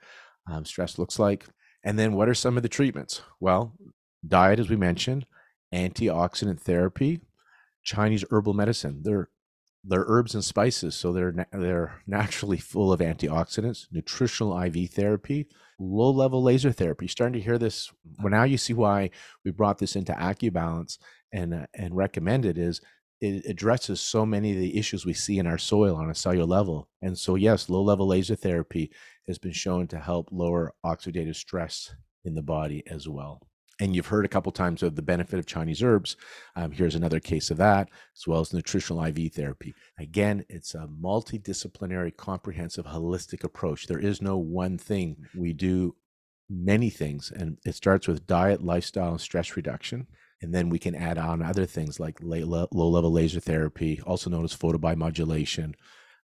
[0.51, 1.47] um, stress looks like.
[1.83, 3.23] And then, what are some of the treatments?
[3.41, 3.73] Well,
[4.27, 5.25] diet, as we mentioned,
[5.73, 7.21] antioxidant therapy,
[7.83, 9.01] Chinese herbal medicine.
[9.03, 9.31] They're
[9.89, 13.87] they're herbs and spices, so they're they're naturally full of antioxidants.
[13.91, 15.47] Nutritional IV therapy,
[15.79, 17.05] low level laser therapy.
[17.05, 17.93] You're starting to hear this.
[18.23, 19.11] Well, now you see why
[19.45, 20.99] we brought this into AcuBalance
[21.33, 22.81] and uh, and recommended is
[23.21, 26.45] it addresses so many of the issues we see in our soil on a cellular
[26.45, 26.89] level.
[27.01, 28.91] And so, yes, low level laser therapy
[29.27, 33.41] has been shown to help lower oxidative stress in the body as well.
[33.79, 36.17] And you've heard a couple times of the benefit of Chinese herbs.
[36.55, 39.75] Um, here's another case of that, as well as nutritional IV therapy.
[39.99, 43.87] Again, it's a multidisciplinary, comprehensive, holistic approach.
[43.87, 45.27] There is no one thing.
[45.37, 45.95] We do
[46.49, 50.07] many things, and it starts with diet, lifestyle, and stress reduction.
[50.41, 54.45] And then we can add on other things like low level laser therapy, also known
[54.45, 55.75] as photobiomodulation,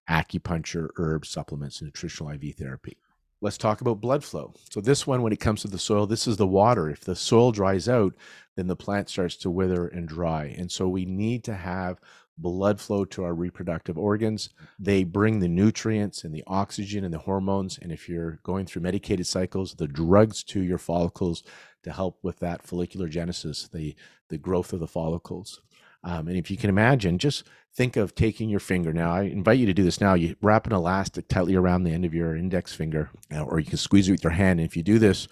[0.09, 2.97] acupuncture, herbs, supplements, and nutritional IV therapy.
[3.43, 4.53] Let's talk about blood flow.
[4.69, 6.91] So, this one, when it comes to the soil, this is the water.
[6.91, 8.13] If the soil dries out,
[8.55, 10.55] then the plant starts to wither and dry.
[10.57, 11.99] And so, we need to have
[12.37, 14.49] blood flow to our reproductive organs.
[14.77, 17.79] They bring the nutrients and the oxygen and the hormones.
[17.81, 21.43] And if you're going through medicated cycles, the drugs to your follicles
[21.83, 23.95] to help with that follicular genesis, the,
[24.29, 25.61] the growth of the follicles.
[26.03, 27.43] Um, and if you can imagine, just
[27.75, 28.91] think of taking your finger.
[28.91, 30.13] Now, I invite you to do this now.
[30.13, 33.65] You wrap an elastic tightly around the end of your index finger, uh, or you
[33.65, 34.59] can squeeze it with your hand.
[34.59, 35.27] And if you do this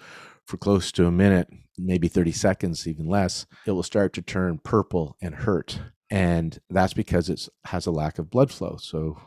[0.46, 4.60] for close to a minute, maybe 30 seconds, even less, it will start to turn
[4.60, 5.80] purple and hurt.
[6.10, 8.78] And that's because it has a lack of blood flow.
[8.82, 9.20] So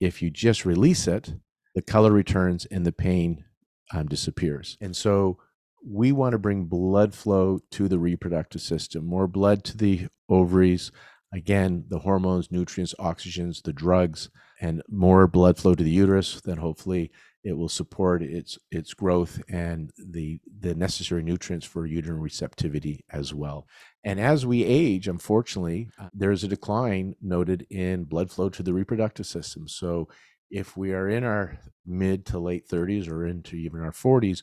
[0.00, 1.34] if you just release it,
[1.74, 3.44] the color returns and the pain
[3.92, 4.76] um, disappears.
[4.80, 5.38] And so
[5.84, 10.90] we want to bring blood flow to the reproductive system, more blood to the ovaries.
[11.32, 16.40] Again, the hormones, nutrients, oxygens, the drugs, and more blood flow to the uterus.
[16.40, 17.10] Then hopefully
[17.44, 23.32] it will support its its growth and the the necessary nutrients for uterine receptivity as
[23.32, 23.66] well.
[24.04, 28.74] And as we age, unfortunately, uh, there's a decline noted in blood flow to the
[28.74, 29.68] reproductive system.
[29.68, 30.08] So
[30.50, 34.42] if we are in our mid to late 30s or into even our 40s,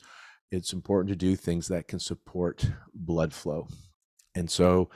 [0.52, 3.68] it's important to do things that can support blood flow.
[4.36, 4.90] And so,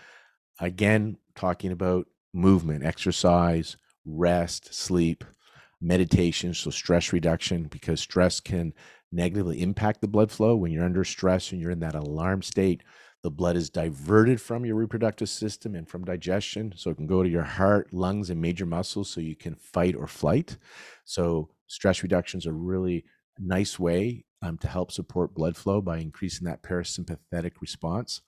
[0.60, 5.24] again, talking about movement, exercise, rest, sleep,
[5.82, 8.74] meditation, so stress reduction, because stress can
[9.12, 10.56] negatively impact the blood flow.
[10.56, 12.84] When you're under stress and you're in that alarm state,
[13.24, 16.74] the blood is diverted from your reproductive system and from digestion.
[16.76, 19.96] So it can go to your heart, lungs, and major muscles so you can fight
[19.96, 20.58] or flight.
[21.06, 23.06] So stress reduction is a really
[23.38, 28.22] nice way um, to help support blood flow by increasing that parasympathetic response.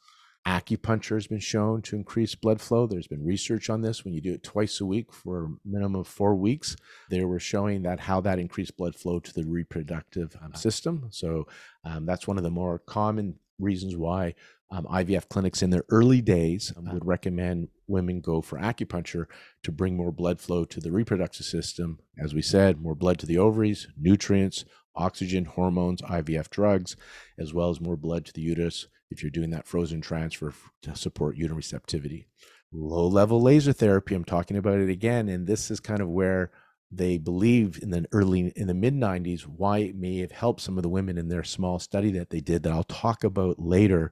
[0.47, 2.87] Acupuncture has been shown to increase blood flow.
[2.87, 4.03] There's been research on this.
[4.03, 6.75] When you do it twice a week for a minimum of four weeks,
[7.11, 11.07] they were showing that how that increased blood flow to the reproductive um, system.
[11.11, 11.47] So
[11.85, 14.33] um, that's one of the more common reasons why
[14.71, 19.25] um, IVF clinics in their early days um, would recommend women go for acupuncture
[19.63, 21.99] to bring more blood flow to the reproductive system.
[22.17, 26.95] As we said, more blood to the ovaries, nutrients, oxygen, hormones, IVF drugs,
[27.37, 30.95] as well as more blood to the uterus if you're doing that frozen transfer to
[30.95, 32.27] support uterine receptivity.
[32.71, 36.51] Low level laser therapy, I'm talking about it again, and this is kind of where
[36.91, 40.77] they believe in the early in the mid 90s why it may have helped some
[40.77, 44.11] of the women in their small study that they did that I'll talk about later.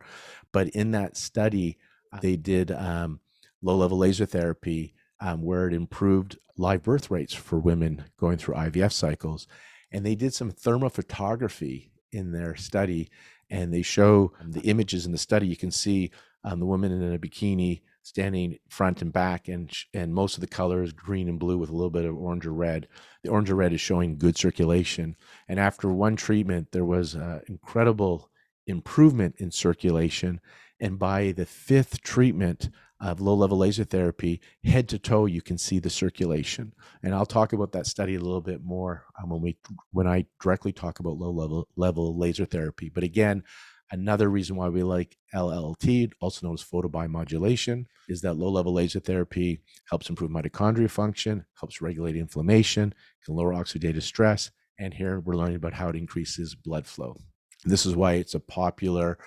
[0.54, 1.78] But in that study,
[2.22, 3.20] they did um,
[3.62, 8.56] low level laser therapy um, where it improved live birth rates for women going through
[8.56, 9.48] IVF cycles.
[9.91, 13.10] And they did some thermophotography in their study
[13.49, 15.47] and they show the images in the study.
[15.47, 16.12] You can see
[16.43, 20.47] um, the woman in a bikini standing front and back, and and most of the
[20.47, 22.88] colors green and blue with a little bit of orange or red.
[23.23, 25.15] The orange or red is showing good circulation,
[25.47, 28.30] and after one treatment, there was uh, incredible
[28.67, 30.39] improvement in circulation.
[30.82, 32.69] And by the fifth treatment
[33.02, 36.74] of low level laser therapy, head to toe, you can see the circulation.
[37.04, 39.58] And I'll talk about that study a little bit more um, when we
[39.92, 42.90] when I directly talk about low level level laser therapy.
[42.90, 43.44] But again,
[43.92, 49.00] Another reason why we like LLT, also known as photobiomodulation, is that low level laser
[49.00, 52.94] therapy helps improve mitochondria function, helps regulate inflammation,
[53.26, 54.52] can lower oxidative stress.
[54.78, 57.16] And here we're learning about how it increases blood flow.
[57.66, 59.18] This is why it's a popular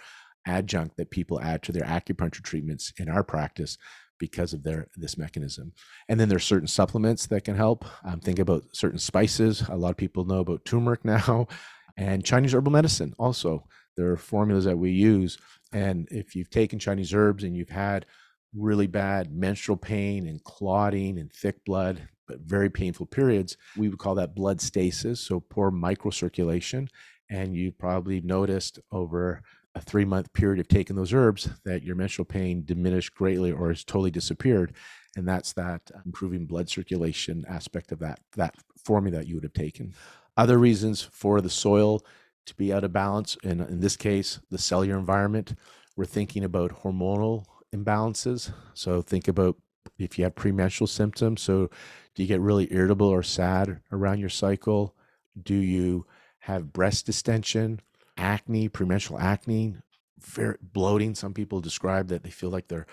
[0.47, 3.79] adjunct that people add to their acupuncture treatments in our practice
[4.23, 5.73] because of their this mechanism.
[6.09, 7.85] And then there's certain supplements that can help.
[8.05, 9.63] Um, think about certain spices.
[9.69, 11.49] A lot of people know about turmeric now,
[11.97, 13.67] and Chinese herbal medicine also.
[13.97, 15.39] There are formulas that we use.
[15.73, 18.07] And if you've taken Chinese herbs and you've had
[18.55, 23.99] really bad menstrual pain and clotting and thick blood, but very painful periods, we would
[23.99, 26.89] call that blood stasis, so poor microcirculation.
[27.29, 29.43] And you probably noticed over
[29.75, 33.69] a three month period of taking those herbs that your menstrual pain diminished greatly or
[33.69, 34.75] has totally disappeared.
[35.17, 39.53] And that's that improving blood circulation aspect of that, that formula that you would have
[39.53, 39.95] taken.
[40.37, 42.05] Other reasons for the soil
[42.47, 43.37] to be out of balance.
[43.45, 45.55] And in this case, the cellular environment,
[45.97, 48.53] we're thinking about hormonal imbalances.
[48.75, 49.57] So think about
[49.99, 51.43] if you have premenstrual symptoms.
[51.43, 51.71] So
[52.15, 54.95] do you get really irritable or sad around your cycle?
[55.41, 56.07] Do you
[56.41, 57.81] have breast distension,
[58.23, 59.77] acne, premenstrual acne,
[60.21, 61.15] very bloating?
[61.15, 62.87] Some people describe that they feel like they're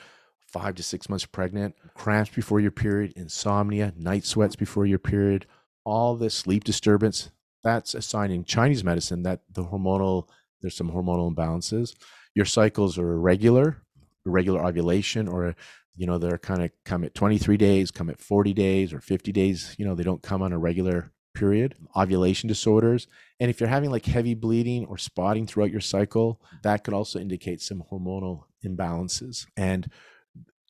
[0.47, 5.45] five to six months pregnant, cramps before your period, insomnia, night sweats before your period,
[5.85, 7.29] all this sleep disturbance
[7.63, 10.27] that's a sign in Chinese medicine that the hormonal
[10.61, 11.95] there's some hormonal imbalances.
[12.35, 13.83] Your cycles are irregular,
[14.25, 15.55] irregular ovulation, or
[15.95, 19.31] you know they're kind of come at 23 days, come at 40 days or 50
[19.31, 19.75] days.
[19.77, 21.75] You know they don't come on a regular period.
[21.95, 23.07] Ovulation disorders,
[23.39, 27.19] and if you're having like heavy bleeding or spotting throughout your cycle, that could also
[27.19, 29.45] indicate some hormonal imbalances.
[29.57, 29.89] And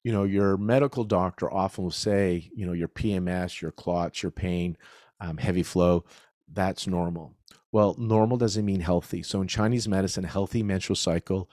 [0.03, 4.31] you know your medical doctor often will say, you know your PMS, your clots, your
[4.31, 4.77] pain,
[5.19, 6.05] um, heavy flow
[6.53, 7.35] that's normal.
[7.71, 9.23] Well, normal doesn't mean healthy.
[9.23, 11.49] So in Chinese medicine, healthy menstrual cycle,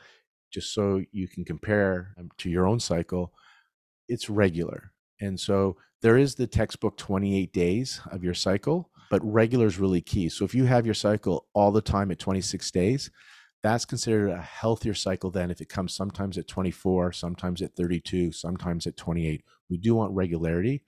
[0.50, 3.32] just so you can compare um, to your own cycle,
[4.08, 4.92] it's regular.
[5.20, 10.00] And so there is the textbook 28 days of your cycle, but regular is really
[10.00, 10.28] key.
[10.28, 13.10] So if you have your cycle all the time at 26 days,
[13.62, 18.32] that's considered a healthier cycle than if it comes sometimes at 24, sometimes at 32,
[18.32, 19.42] sometimes at 28.
[19.70, 20.82] We do want regularity.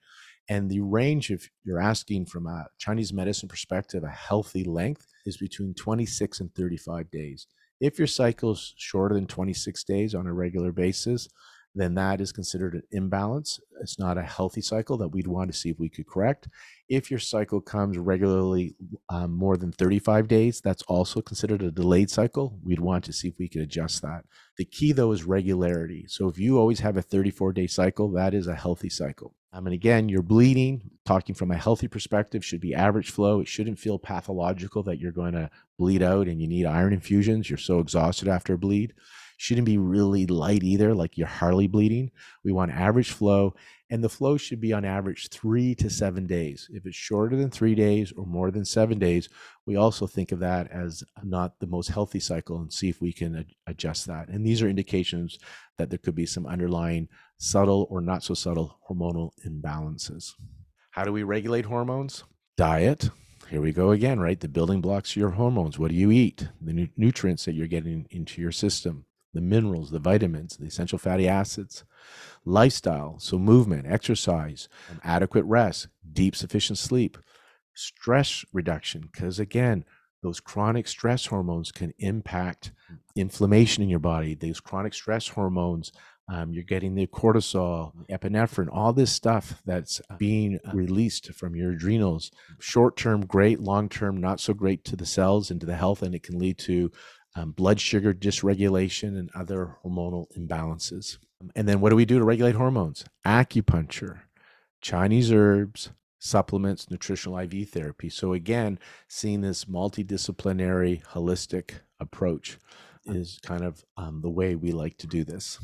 [0.49, 5.37] And the range, if you're asking from a Chinese medicine perspective, a healthy length is
[5.37, 7.47] between 26 and 35 days.
[7.81, 11.29] If your cycle is shorter than 26 days on a regular basis,
[11.75, 13.61] then that is considered an imbalance.
[13.81, 16.49] It's not a healthy cycle that we'd want to see if we could correct.
[16.89, 18.75] If your cycle comes regularly
[19.11, 22.59] um, more than 35 days, that's also considered a delayed cycle.
[22.65, 24.25] We'd want to see if we could adjust that.
[24.57, 26.07] The key, though, is regularity.
[26.09, 29.35] So if you always have a 34 day cycle, that is a healthy cycle.
[29.53, 33.41] Um, and again, you're bleeding, talking from a healthy perspective, should be average flow.
[33.41, 37.49] It shouldn't feel pathological that you're going to bleed out and you need iron infusions.
[37.49, 38.93] You're so exhausted after a bleed.
[39.39, 42.11] Shouldn't be really light either, like you're hardly bleeding.
[42.45, 43.55] We want average flow,
[43.89, 46.69] and the flow should be on average three to seven days.
[46.73, 49.29] If it's shorter than three days or more than seven days,
[49.65, 53.13] we also think of that as not the most healthy cycle and see if we
[53.13, 54.29] can adjust that.
[54.29, 55.39] And these are indications
[55.77, 57.09] that there could be some underlying
[57.39, 60.33] subtle or not so subtle hormonal imbalances.
[60.91, 62.25] How do we regulate hormones?
[62.57, 63.09] Diet.
[63.49, 64.39] Here we go again, right?
[64.39, 65.79] The building blocks of your hormones.
[65.79, 66.49] What do you eat?
[66.61, 70.99] The nu- nutrients that you're getting into your system, the minerals, the vitamins, the essential
[70.99, 71.85] fatty acids
[72.45, 77.19] lifestyle, so movement, exercise, um, adequate rest, deep, sufficient sleep,
[77.75, 79.85] stress reduction, because again,
[80.23, 82.99] those chronic stress hormones can impact mm.
[83.15, 84.35] inflammation in your body.
[84.35, 85.93] Those chronic stress hormones,
[86.29, 88.07] um, you're getting the cortisol, mm.
[88.09, 90.17] epinephrine, all this stuff that's uh.
[90.17, 92.31] being released from your adrenals.
[92.31, 92.63] Mm.
[92.63, 93.61] Short term, great.
[93.61, 96.39] Long term, not so great to the cells and to the health, and it can
[96.39, 96.91] lead to
[97.35, 101.19] um, blood sugar dysregulation and other hormonal imbalances.
[101.55, 103.05] And then what do we do to regulate hormones?
[103.27, 104.21] Acupuncture,
[104.81, 108.09] Chinese herbs, supplements, nutritional IV therapy.
[108.09, 112.59] So, again, seeing this multidisciplinary, holistic approach
[113.07, 115.59] is kind of um, the way we like to do this.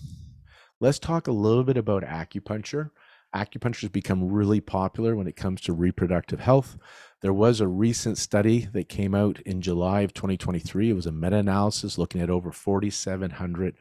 [0.81, 2.91] Let's talk a little bit about acupuncture.
[3.35, 6.77] Acupuncture has become really popular when it comes to reproductive health.
[7.21, 10.91] There was a recent study that came out in July of 2023.
[10.91, 13.75] It was a meta analysis looking at over 4,700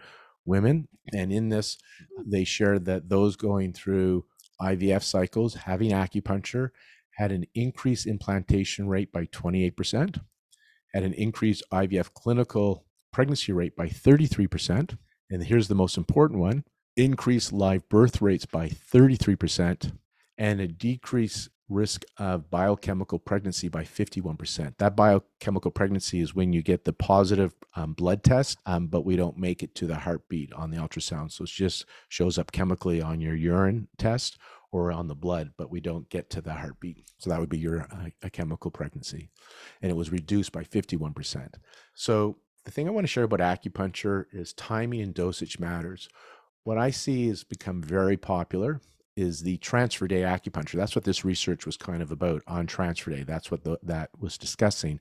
[0.46, 0.88] women.
[1.14, 1.78] And in this,
[2.26, 4.26] they shared that those going through
[4.62, 6.70] IVF cycles having acupuncture
[7.18, 10.22] had an increased implantation rate by 28%,
[10.94, 14.98] had an increased IVF clinical pregnancy rate by 33%.
[15.30, 16.64] And here's the most important one
[16.96, 19.94] increased live birth rates by 33%,
[20.38, 24.78] and a decrease risk of biochemical pregnancy by 51%.
[24.78, 29.16] That biochemical pregnancy is when you get the positive um, blood test, um, but we
[29.16, 31.32] don't make it to the heartbeat on the ultrasound.
[31.32, 34.38] So it just shows up chemically on your urine test
[34.72, 37.06] or on the blood, but we don't get to the heartbeat.
[37.18, 39.30] So that would be your uh, a chemical pregnancy.
[39.82, 41.54] And it was reduced by 51%.
[41.94, 46.10] So the thing I want to share about acupuncture is timing and dosage matters.
[46.64, 48.82] What I see has become very popular
[49.16, 50.74] is the transfer day acupuncture.
[50.74, 53.24] That's what this research was kind of about on transfer day.
[53.24, 55.00] That's what the, that was discussing.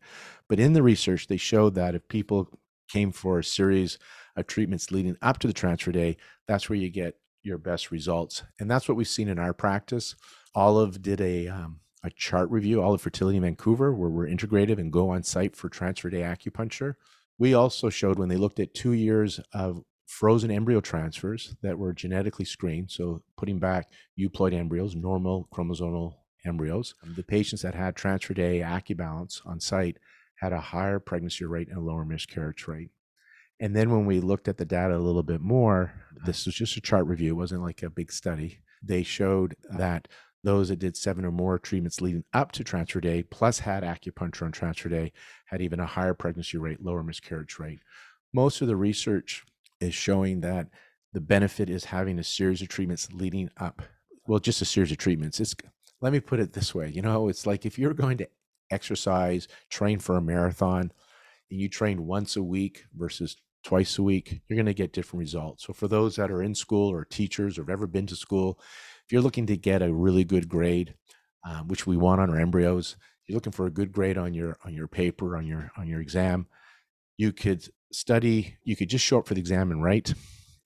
[0.48, 2.48] But in the research, they showed that if people
[2.88, 3.98] came for a series
[4.36, 8.42] of treatments leading up to the transfer day, that's where you get your best results.
[8.60, 10.14] And that's what we've seen in our practice.
[10.54, 14.92] Olive did a um, a chart review, Olive Fertility in Vancouver, where we're integrative and
[14.92, 16.94] go on site for transfer day acupuncture.
[17.38, 21.94] We also showed when they looked at two years of frozen embryo transfers that were
[21.94, 23.88] genetically screened, so putting back
[24.18, 26.94] euploid embryos, normal chromosomal embryos.
[27.02, 29.96] Um, the patients that had transfer day AcuBalance on site
[30.36, 32.90] had a higher pregnancy rate and a lower miscarriage rate.
[33.58, 35.94] And then when we looked at the data a little bit more,
[36.26, 38.58] this was just a chart review, it wasn't like a big study.
[38.82, 40.08] They showed that
[40.44, 44.42] those that did seven or more treatments leading up to transfer day, plus had acupuncture
[44.42, 45.12] on transfer day,
[45.46, 47.80] had even a higher pregnancy rate, lower miscarriage rate.
[48.34, 49.44] Most of the research
[49.82, 50.68] is showing that
[51.12, 53.82] the benefit is having a series of treatments leading up.
[54.26, 55.40] Well, just a series of treatments.
[55.40, 55.54] It's
[56.00, 56.88] let me put it this way.
[56.88, 58.28] You know, it's like if you're going to
[58.70, 60.92] exercise, train for a marathon,
[61.50, 65.20] and you train once a week versus twice a week, you're going to get different
[65.20, 65.64] results.
[65.64, 68.58] So for those that are in school or teachers or have ever been to school,
[69.04, 70.94] if you're looking to get a really good grade,
[71.44, 74.56] um, which we want on our embryos, you're looking for a good grade on your
[74.64, 76.46] on your paper on your on your exam,
[77.22, 80.12] you could study, you could just show up for the exam and write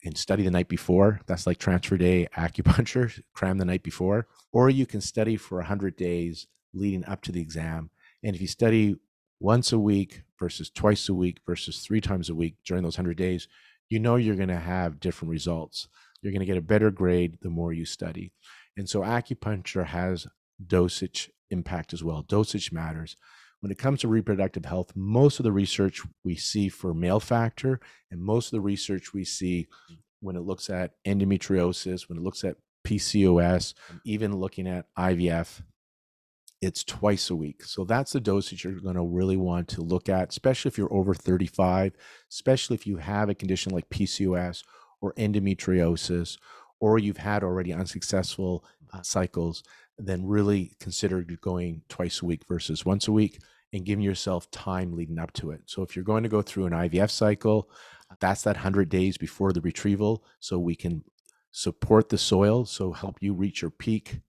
[0.03, 1.21] and study the night before.
[1.27, 4.27] That's like transfer day acupuncture, cram the night before.
[4.53, 7.91] Or you can study for 100 days leading up to the exam.
[8.25, 8.97] And if you study
[9.39, 13.19] once a week versus twice a week versus three times a week during those 100
[13.19, 13.49] days,
[13.91, 15.89] you know you're going to have different results.
[16.23, 18.33] You're going to get a better grade the more you study.
[18.79, 20.27] And so acupuncture has
[20.67, 22.23] dosage impact as well.
[22.23, 23.19] Dosage matters
[23.67, 27.81] when it comes to reproductive health, most of the research we see for male factor
[28.13, 29.67] and most of the research we see
[30.21, 32.55] when it looks at endometriosis, when it looks at
[32.87, 35.63] PCOS, even looking at IVF,
[36.63, 37.65] it's twice a week.
[37.65, 40.95] So that's the dosage you're going to really want to look at, especially if you're
[40.95, 41.93] over 35,
[42.31, 44.63] especially if you have a condition like PCOS
[45.01, 46.39] or endometriosis,
[46.79, 49.65] or you've had already unsuccessful uh, cycles
[49.99, 53.41] then really consider going twice a week versus once a week
[53.73, 55.63] and giving yourself time leading up to it.
[55.67, 57.71] So if you're going to go through an IVF cycle,
[58.21, 61.03] that's that 100 days before the retrieval so we can
[61.51, 64.21] support the soil so help you reach your peak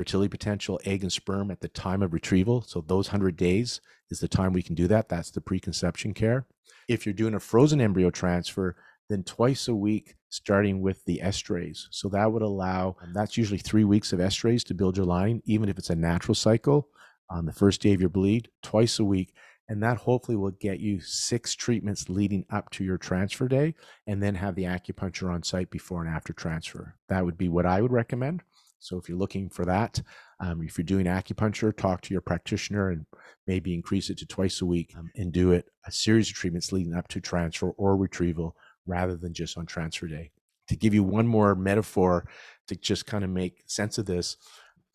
[0.00, 2.62] fertility potential egg and sperm at the time of retrieval.
[2.62, 5.10] So those 100 days is the time we can do that.
[5.10, 6.46] That's the preconception care.
[6.88, 8.76] If you're doing a frozen embryo transfer,
[9.10, 11.86] then twice a week, starting with the Estrace.
[11.90, 15.42] So that would allow, um, that's usually three weeks of Estrace to build your line,
[15.44, 16.88] even if it's a natural cycle
[17.30, 19.32] on the first day of your bleed, twice a week.
[19.68, 23.76] And that hopefully will get you six treatments leading up to your transfer day,
[24.08, 26.96] and then have the acupuncture on site before and after transfer.
[27.08, 28.42] That would be what I would recommend.
[28.80, 30.02] So if you're looking for that,
[30.40, 33.06] um, if you're doing acupuncture, talk to your practitioner and
[33.46, 36.72] maybe increase it to twice a week um, and do it a series of treatments
[36.72, 38.56] leading up to transfer or retrieval
[38.86, 40.32] rather than just on transfer day.
[40.68, 42.26] To give you one more metaphor
[42.68, 44.36] to just kind of make sense of this,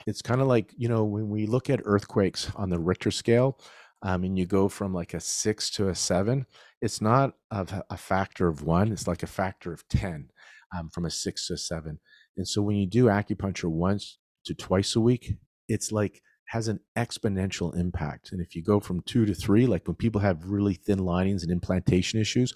[0.07, 3.59] it's kind of like, you know, when we look at earthquakes on the Richter scale,
[4.01, 6.45] um, and you go from like a six to a seven,
[6.81, 10.29] it's not a, a factor of one, it's like a factor of 10
[10.77, 11.99] um, from a six to a seven.
[12.37, 15.33] And so when you do acupuncture once to twice a week,
[15.67, 18.31] it's like has an exponential impact.
[18.31, 21.41] And if you go from two to three, like when people have really thin linings
[21.41, 22.53] and implantation issues,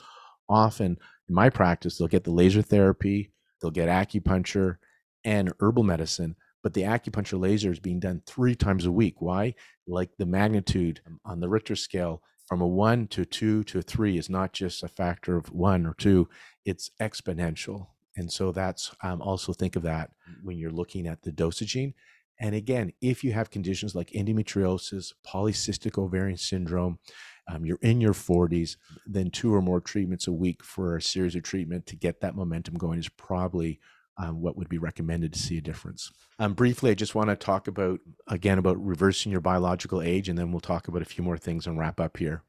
[0.47, 3.31] often in my practice, they'll get the laser therapy,
[3.61, 4.77] they'll get acupuncture
[5.23, 9.21] and herbal medicine, but the acupuncture laser is being done three times a week.
[9.21, 9.55] Why?
[9.87, 14.29] Like the magnitude on the Richter scale from a one to two to three is
[14.29, 16.27] not just a factor of one or two,
[16.65, 17.87] it's exponential.
[18.17, 20.11] And so that's um, also think of that
[20.43, 21.93] when you're looking at the dosaging.
[22.41, 26.99] And again, if you have conditions like endometriosis, polycystic ovarian syndrome,
[27.47, 31.35] um, you're in your 40s, then two or more treatments a week for a series
[31.35, 33.79] of treatment to get that momentum going is probably
[34.19, 36.11] um, what would be recommended to see a difference.
[36.37, 40.37] Um, briefly, I just want to talk about again about reversing your biological age, and
[40.37, 42.43] then we'll talk about a few more things and wrap up here.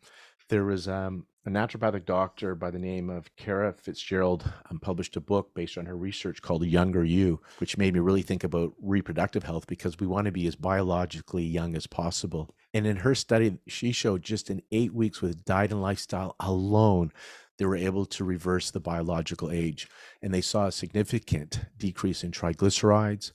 [0.49, 5.21] There was um, a naturopathic doctor by the name of Kara Fitzgerald um, published a
[5.21, 9.45] book based on her research called Younger You, which made me really think about reproductive
[9.45, 12.55] health because we want to be as biologically young as possible.
[12.75, 17.13] And in her study, she showed just in eight weeks with diet and lifestyle alone,
[17.61, 19.87] they were able to reverse the biological age.
[20.23, 23.33] And they saw a significant decrease in triglycerides,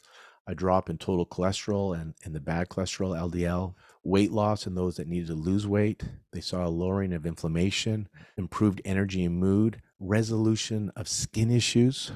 [0.47, 4.95] a drop in total cholesterol and, and the bad cholesterol, LDL, weight loss in those
[4.95, 6.03] that needed to lose weight.
[6.33, 12.11] They saw a lowering of inflammation, improved energy and mood, resolution of skin issues,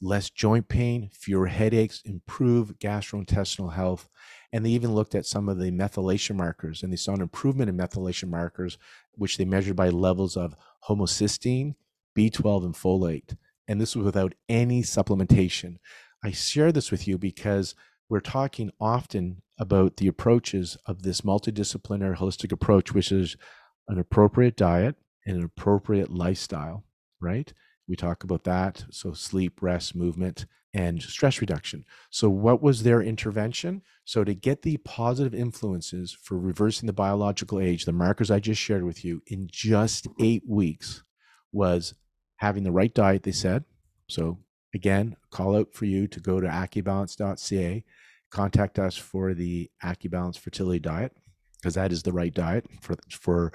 [0.00, 4.08] less joint pain, fewer headaches, improved gastrointestinal health.
[4.50, 7.68] And they even looked at some of the methylation markers and they saw an improvement
[7.68, 8.78] in methylation markers,
[9.12, 10.54] which they measured by levels of
[10.88, 11.74] homocysteine,
[12.16, 13.36] B12, and folate.
[13.66, 15.76] And this was without any supplementation.
[16.22, 17.74] I share this with you because
[18.08, 23.36] we're talking often about the approaches of this multidisciplinary holistic approach, which is
[23.88, 26.84] an appropriate diet and an appropriate lifestyle,
[27.20, 27.52] right?
[27.88, 28.84] We talk about that.
[28.90, 31.84] So, sleep, rest, movement, and stress reduction.
[32.10, 33.82] So, what was their intervention?
[34.04, 38.60] So, to get the positive influences for reversing the biological age, the markers I just
[38.60, 41.02] shared with you in just eight weeks
[41.52, 41.94] was
[42.36, 43.64] having the right diet, they said.
[44.08, 44.38] So,
[44.74, 47.84] again, call out for you to go to acubalance.ca
[48.34, 51.12] contact us for the AcuBalance fertility diet
[51.56, 53.52] because that is the right diet for for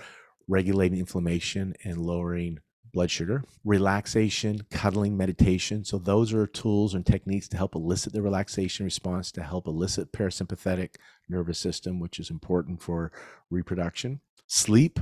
[0.48, 2.60] regulating inflammation and lowering
[2.92, 3.44] blood sugar.
[3.64, 5.84] Relaxation, cuddling, meditation.
[5.84, 10.12] So those are tools and techniques to help elicit the relaxation response to help elicit
[10.12, 10.96] parasympathetic
[11.28, 13.12] nervous system, which is important for
[13.50, 14.22] reproduction.
[14.48, 15.00] Sleep,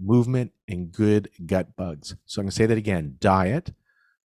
[0.00, 2.16] movement, and good gut bugs.
[2.26, 3.72] So I'm going to say that again: diet,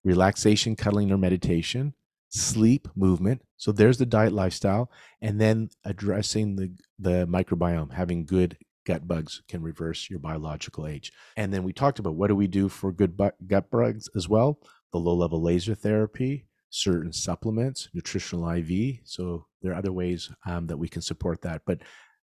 [0.04, 1.94] relaxation, cuddling, or meditation
[2.34, 3.42] sleep, movement.
[3.56, 4.90] So there's the diet lifestyle,
[5.22, 11.12] and then addressing the the microbiome, having good gut bugs can reverse your biological age.
[11.36, 14.28] And then we talked about what do we do for good bu- gut bugs as
[14.28, 14.58] well?
[14.92, 18.98] The low level laser therapy, certain supplements, nutritional IV.
[19.04, 21.62] So there are other ways um, that we can support that.
[21.66, 21.80] But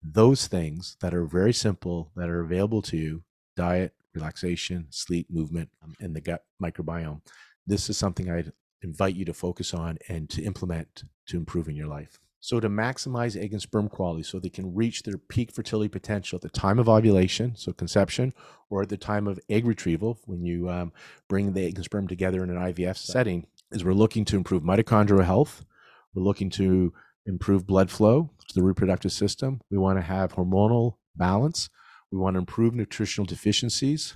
[0.03, 3.23] those things that are very simple that are available to you
[3.55, 7.21] diet, relaxation, sleep, movement, um, and the gut microbiome.
[7.65, 11.87] This is something I'd invite you to focus on and to implement to improving your
[11.87, 12.19] life.
[12.39, 16.35] So, to maximize egg and sperm quality so they can reach their peak fertility potential
[16.37, 18.33] at the time of ovulation, so conception,
[18.69, 20.93] or at the time of egg retrieval, when you um,
[21.27, 24.63] bring the egg and sperm together in an IVF setting, is we're looking to improve
[24.63, 25.65] mitochondrial health.
[26.13, 26.93] We're looking to
[27.25, 29.61] improve blood flow to the reproductive system.
[29.71, 31.69] We want to have hormonal balance.
[32.11, 34.15] We want to improve nutritional deficiencies.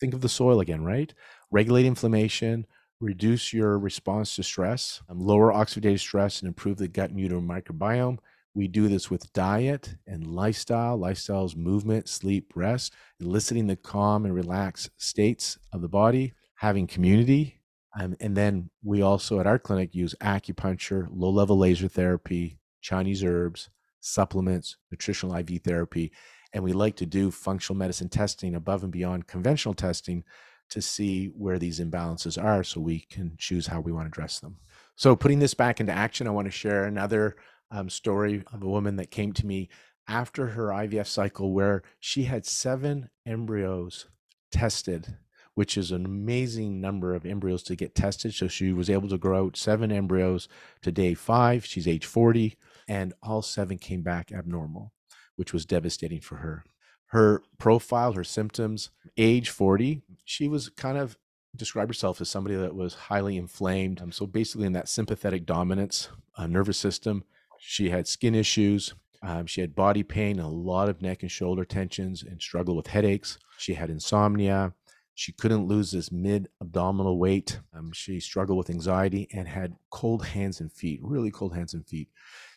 [0.00, 1.12] Think of the soil again, right?
[1.50, 2.66] Regulate inflammation,
[3.00, 7.46] reduce your response to stress, um, lower oxidative stress, and improve the gut and uterine
[7.46, 8.18] microbiome.
[8.54, 10.98] We do this with diet and lifestyle.
[10.98, 17.60] Lifestyles, movement, sleep, rest, eliciting the calm and relaxed states of the body, having community.
[17.98, 23.22] Um, and then we also at our clinic use acupuncture, low level laser therapy, Chinese
[23.22, 23.68] herbs,
[24.00, 26.12] supplements, nutritional IV therapy.
[26.54, 30.24] And we like to do functional medicine testing above and beyond conventional testing
[30.70, 34.40] to see where these imbalances are so we can choose how we want to address
[34.40, 34.56] them.
[34.96, 37.36] So, putting this back into action, I want to share another
[37.70, 39.68] um, story of a woman that came to me
[40.08, 44.06] after her IVF cycle where she had seven embryos
[44.50, 45.18] tested,
[45.54, 48.34] which is an amazing number of embryos to get tested.
[48.34, 50.48] So, she was able to grow out seven embryos
[50.82, 51.64] to day five.
[51.64, 52.56] She's age 40,
[52.88, 54.92] and all seven came back abnormal,
[55.36, 56.64] which was devastating for her
[57.08, 61.16] her profile, her symptoms, age 40, she was kind of
[61.54, 64.00] described herself as somebody that was highly inflamed.
[64.00, 67.24] Um, so basically, in that sympathetic dominance uh, nervous system,
[67.58, 68.94] she had skin issues.
[69.22, 72.88] Um, she had body pain, a lot of neck and shoulder tensions, and struggle with
[72.88, 73.38] headaches.
[73.58, 74.74] She had insomnia.
[75.14, 77.60] She couldn't lose this mid abdominal weight.
[77.72, 81.86] Um, she struggled with anxiety and had cold hands and feet, really cold hands and
[81.86, 82.10] feet.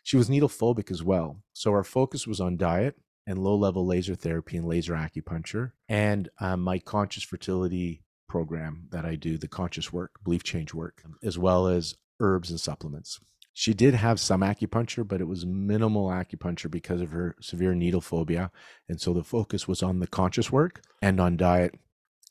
[0.03, 1.37] She was needle phobic as well.
[1.53, 2.95] So our focus was on diet
[3.27, 9.05] and low level laser therapy and laser acupuncture, and um, my conscious fertility program that
[9.05, 13.19] I do, the conscious work, belief change work, as well as herbs and supplements.
[13.53, 17.99] She did have some acupuncture, but it was minimal acupuncture because of her severe needle
[17.99, 18.51] phobia.
[18.87, 21.75] And so the focus was on the conscious work and on diet,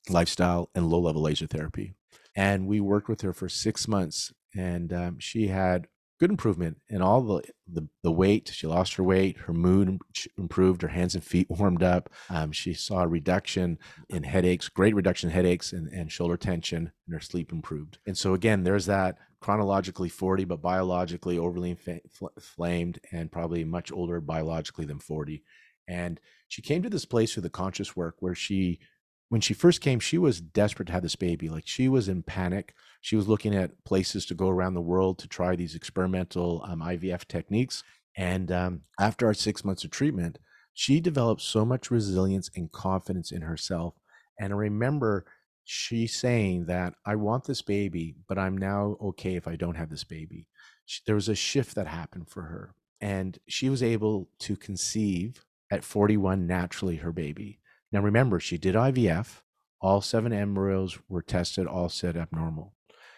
[0.09, 1.95] lifestyle, and low level laser therapy.
[2.35, 7.01] And we worked with her for six months, and um, she had good improvement in
[7.01, 8.51] all the, the, the weight.
[8.53, 9.39] She lost her weight.
[9.39, 10.01] Her mood
[10.37, 10.83] improved.
[10.83, 12.11] Her hands and feet warmed up.
[12.29, 16.93] Um, she saw a reduction in headaches, great reduction in headaches and, and shoulder tension,
[17.07, 17.99] and her sleep improved.
[18.07, 24.21] And so again, there's that chronologically 40, but biologically overly inflamed and probably much older
[24.21, 25.45] biologically than 40.
[25.87, 28.81] And she came to this place through the conscious work where she
[29.29, 31.49] when she first came, she was desperate to have this baby.
[31.49, 32.75] Like she was in panic.
[33.01, 36.81] She was looking at places to go around the world to try these experimental um,
[36.81, 37.85] IVF techniques.
[38.17, 40.39] And um, after our six months of treatment,
[40.75, 43.95] she developed so much resilience and confidence in herself.
[44.41, 45.27] And I remember
[45.65, 49.91] she saying that I want this baby, but I'm now okay if I don't have
[49.91, 50.47] this baby.
[50.87, 52.75] She, there was a shift that happened for her.
[53.01, 57.58] And she was able to conceive at 41 naturally her baby.
[57.93, 59.41] Now remember, she did IVF.
[59.81, 62.75] All seven embryos were tested, all said abnormal.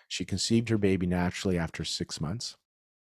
[0.09, 2.57] She conceived her baby naturally after six months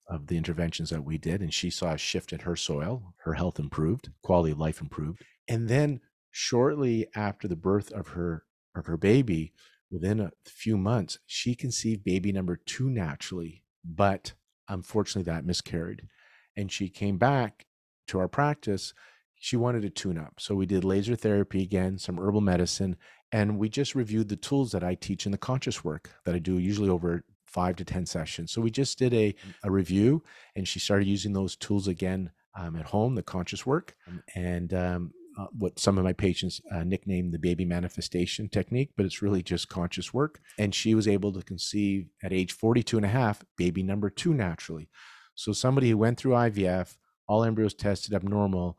[0.09, 3.15] of the interventions that we did, and she saw a shift in her soil.
[3.25, 5.23] Her health improved, quality of life improved.
[5.49, 6.01] And then
[6.31, 8.45] shortly after the birth of her
[8.75, 9.53] of her baby,
[9.91, 14.35] within a few months, she conceived baby number two naturally, but
[14.69, 16.03] unfortunately that miscarried.
[16.57, 17.67] And she came back
[18.09, 18.93] to our practice
[19.41, 20.34] she wanted to tune up.
[20.39, 22.97] So we did laser therapy again, some herbal medicine,
[23.32, 26.39] and we just reviewed the tools that I teach in the conscious work that I
[26.39, 28.53] do usually over five to 10 sessions.
[28.53, 29.55] So we just did a, mm.
[29.64, 30.22] a review
[30.55, 33.95] and she started using those tools again um, at home, the conscious work.
[34.34, 39.07] And um, uh, what some of my patients uh, nicknamed the baby manifestation technique, but
[39.07, 40.41] it's really just conscious work.
[40.59, 44.34] And she was able to conceive at age 42 and a half, baby number two
[44.34, 44.89] naturally.
[45.34, 46.97] So somebody who went through IVF,
[47.28, 48.76] all embryos tested abnormal,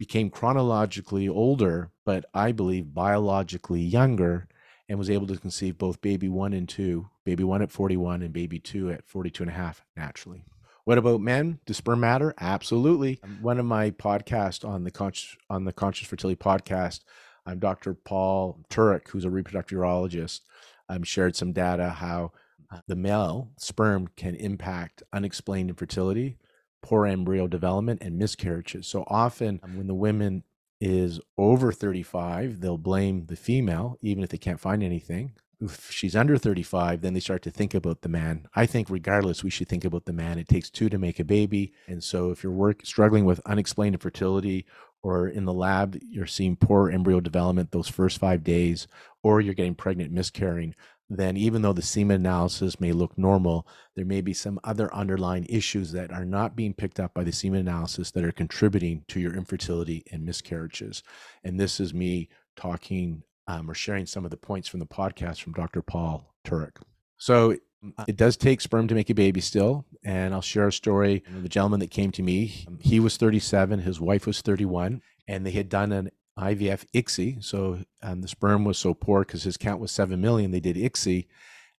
[0.00, 4.48] became chronologically older, but I believe biologically younger,
[4.88, 8.32] and was able to conceive both baby one and two, baby one at 41 and
[8.32, 10.42] baby two at 42 and a half naturally.
[10.84, 11.60] What about men?
[11.66, 12.32] Does sperm matter?
[12.40, 13.20] Absolutely.
[13.42, 17.00] One of my podcasts on the conscious on the conscious fertility podcast,
[17.44, 17.92] I'm Dr.
[17.92, 20.40] Paul Turek, who's a reproductive urologist.
[20.88, 22.32] Um, shared some data how
[22.72, 26.38] uh, the male sperm can impact unexplained infertility,
[26.82, 28.86] poor embryo development and miscarriages.
[28.86, 30.44] So often um, when the women
[30.80, 35.32] is over 35, they'll blame the female, even if they can't find anything.
[35.60, 38.46] If she's under 35, then they start to think about the man.
[38.56, 40.38] I think, regardless, we should think about the man.
[40.38, 41.74] It takes two to make a baby.
[41.86, 44.64] And so, if you're work, struggling with unexplained infertility,
[45.02, 48.86] or in the lab, you're seeing poor embryo development those first five days,
[49.22, 50.74] or you're getting pregnant miscarrying,
[51.10, 55.44] then even though the semen analysis may look normal, there may be some other underlying
[55.48, 59.18] issues that are not being picked up by the semen analysis that are contributing to
[59.18, 61.02] your infertility and miscarriages.
[61.42, 65.42] And this is me talking um, or sharing some of the points from the podcast
[65.42, 65.82] from Dr.
[65.82, 66.76] Paul Turek.
[67.18, 67.56] So
[67.98, 69.86] uh it does take sperm to make a baby still.
[70.04, 71.24] And I'll share a story.
[71.34, 75.44] Of the gentleman that came to me, he was 37, his wife was 31, and
[75.44, 76.10] they had done an
[76.40, 77.42] IVF ICSI.
[77.44, 80.50] So um, the sperm was so poor because his count was 7 million.
[80.50, 81.26] They did ICSI,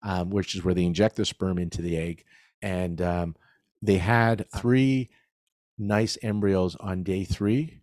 [0.04, 2.24] um, which is where they inject the sperm into the egg.
[2.62, 3.36] And um,
[3.82, 5.10] they had three
[5.78, 7.82] nice embryos on day three,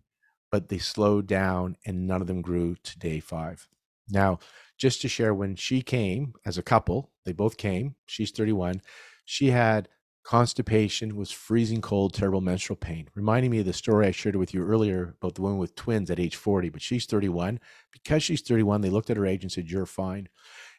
[0.51, 3.67] but they slowed down and none of them grew to day five.
[4.09, 4.39] Now,
[4.77, 8.81] just to share, when she came as a couple, they both came, she's 31,
[9.25, 9.89] she had
[10.23, 13.07] constipation, was freezing cold, terrible menstrual pain.
[13.15, 16.11] Reminding me of the story I shared with you earlier about the woman with twins
[16.11, 17.59] at age 40, but she's 31.
[17.91, 20.29] Because she's 31, they looked at her age and said, You're fine.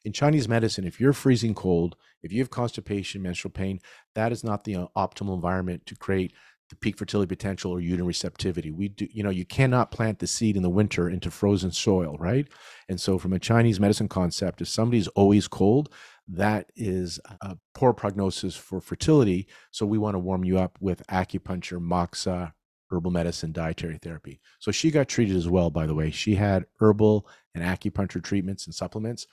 [0.05, 3.81] In Chinese medicine, if you're freezing cold, if you have constipation, menstrual pain,
[4.15, 6.33] that is not the uh, optimal environment to create
[6.71, 8.71] the peak fertility potential or uterine receptivity.
[8.71, 12.17] We do, you know, you cannot plant the seed in the winter into frozen soil,
[12.19, 12.47] right?
[12.89, 15.93] And so, from a Chinese medicine concept, if somebody's always cold,
[16.33, 19.49] that is a poor prognosis for fertility.
[19.71, 22.53] So we want to warm you up with acupuncture, moxa,
[22.91, 24.41] herbal medicine, dietary therapy.
[24.59, 26.11] So she got treated as well, by the way.
[26.11, 29.27] She had herbal and acupuncture treatments and supplements.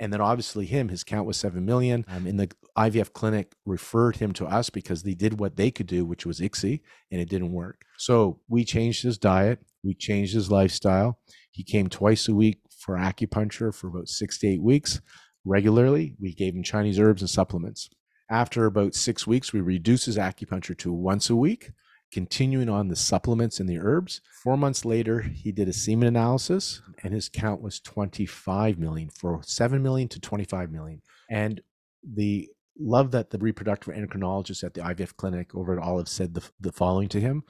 [0.00, 2.04] And then obviously him, his count was 7 million.
[2.08, 5.86] Um, in the IVF clinic referred him to us because they did what they could
[5.86, 6.80] do, which was ICSI,
[7.12, 7.82] and it didn't work.
[7.96, 9.60] So we changed his diet.
[9.84, 11.18] We changed his lifestyle.
[11.52, 15.00] He came twice a week for acupuncture for about six to eight weeks
[15.44, 16.16] regularly.
[16.20, 17.90] We gave him Chinese herbs and supplements.
[18.30, 21.72] After about six weeks, we reduced his acupuncture to once a week,
[22.10, 24.20] continuing on the supplements and the herbs.
[24.42, 29.42] Four months later, he did a semen analysis, and his count was 25 million for
[29.42, 31.02] 7 million to 25 million.
[31.30, 31.60] And
[32.02, 36.42] the love that the reproductive endocrinologist at the IVF clinic over at Olive said the,
[36.60, 37.44] the following to him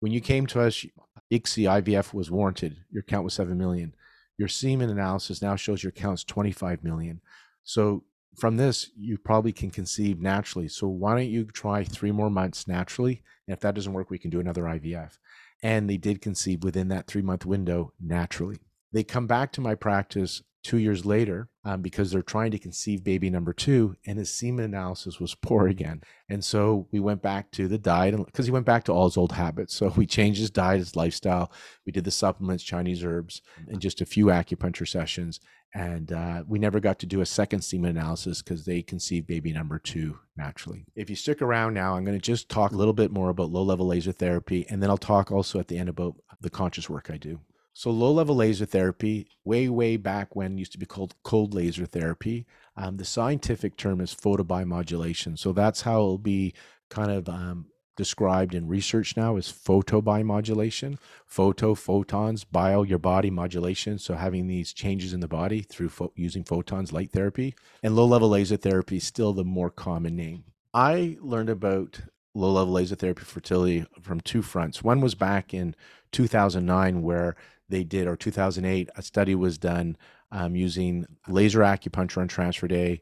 [0.00, 0.84] When you came to us,
[1.32, 2.84] ICSI IVF was warranted.
[2.90, 3.94] Your count was 7 million.
[4.36, 7.20] Your semen analysis now shows your count's 25 million.
[7.62, 8.04] So
[8.36, 10.68] from this, you probably can conceive naturally.
[10.68, 13.22] So why don't you try three more months naturally?
[13.46, 15.18] And if that doesn't work, we can do another IVF.
[15.62, 18.58] And they did conceive within that three month window naturally.
[18.92, 23.02] They come back to my practice two years later um, because they're trying to conceive
[23.04, 27.50] baby number two and his semen analysis was poor again and so we went back
[27.50, 30.40] to the diet because he went back to all his old habits so we changed
[30.40, 31.52] his diet his lifestyle
[31.86, 35.40] we did the supplements chinese herbs and just a few acupuncture sessions
[35.74, 39.52] and uh, we never got to do a second semen analysis because they conceived baby
[39.52, 40.86] number two naturally.
[40.94, 43.50] If you stick around now, I'm going to just talk a little bit more about
[43.50, 46.88] low level laser therapy, and then I'll talk also at the end about the conscious
[46.88, 47.40] work I do.
[47.74, 51.86] So low level laser therapy, way, way back when used to be called cold laser
[51.86, 52.46] therapy.
[52.76, 55.36] Um, the scientific term is photobiomodulation.
[55.38, 56.54] So that's how it'll be
[56.88, 57.66] kind of um,
[57.96, 60.98] described in research now is photobiomodulation.
[61.26, 63.98] Photo, photons, bio, your body modulation.
[63.98, 67.56] So having these changes in the body through fo- using photons, light therapy.
[67.82, 70.44] And low level laser therapy is still the more common name.
[70.72, 72.00] I learned about
[72.34, 74.82] low level laser therapy fertility from two fronts.
[74.82, 75.74] One was back in
[76.12, 77.36] 2009, where
[77.68, 79.96] they did, or 2008, a study was done
[80.30, 83.00] um, using laser acupuncture on transfer day,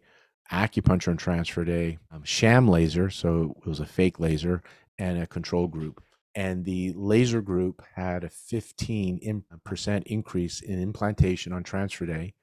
[0.53, 4.63] acupuncture on transfer day, um, sham laser, so it was a fake laser,
[4.99, 6.03] and a control group.
[6.35, 12.35] And the laser group had a 15% increase in implantation on transfer day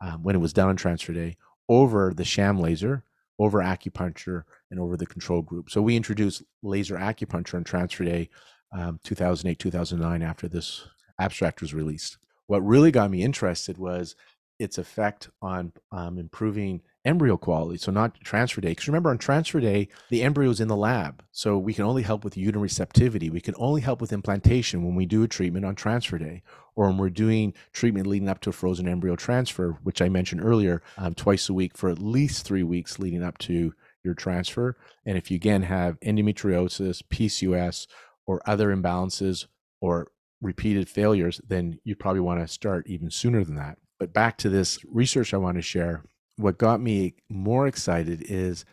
[0.00, 1.36] um, when it was done on transfer day
[1.68, 3.04] over the sham laser,
[3.38, 5.70] over acupuncture, and over the control group.
[5.70, 8.28] So we introduced laser acupuncture on transfer day
[8.72, 10.86] um, 2008, 2009 after this
[11.18, 12.18] abstract was released.
[12.46, 14.14] What really got me interested was
[14.58, 17.78] its effect on um, improving embryo quality.
[17.78, 18.70] So not transfer day.
[18.70, 21.24] Because remember, on transfer day, the embryo is in the lab.
[21.32, 23.28] So we can only help with uterine receptivity.
[23.28, 26.42] We can only help with implantation when we do a treatment on transfer day,
[26.76, 30.44] or when we're doing treatment leading up to a frozen embryo transfer, which I mentioned
[30.44, 34.76] earlier, um, twice a week for at least three weeks leading up to your transfer.
[35.04, 37.86] And if you again have endometriosis, PCOS,
[38.26, 39.46] or other imbalances
[39.80, 40.08] or
[40.42, 43.78] repeated failures, then you probably want to start even sooner than that.
[43.98, 46.04] But back to this research I want to share.
[46.36, 48.64] What got me more excited is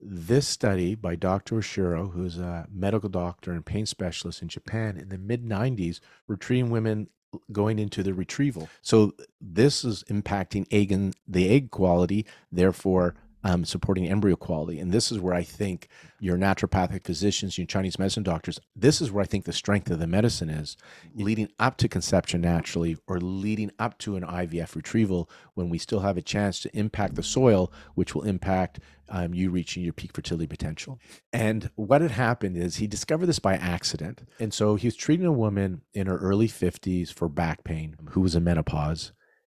[0.00, 1.56] this study by Dr.
[1.56, 6.36] Oshiro, who's a medical doctor and pain specialist in Japan in the mid 90s, were
[6.36, 7.08] treating women
[7.52, 8.68] going into the retrieval.
[8.80, 13.14] So this is impacting egg and the egg quality, therefore
[13.44, 14.80] um, supporting embryo quality.
[14.80, 15.88] And this is where I think
[16.20, 20.00] your naturopathic physicians, your Chinese medicine doctors, this is where I think the strength of
[20.00, 20.76] the medicine is
[21.14, 26.00] leading up to conception naturally or leading up to an IVF retrieval when we still
[26.00, 28.80] have a chance to impact the soil, which will impact
[29.10, 30.98] um, you reaching your peak fertility potential.
[31.32, 34.28] And what had happened is he discovered this by accident.
[34.40, 38.20] And so he was treating a woman in her early 50s for back pain who
[38.20, 39.12] was in menopause.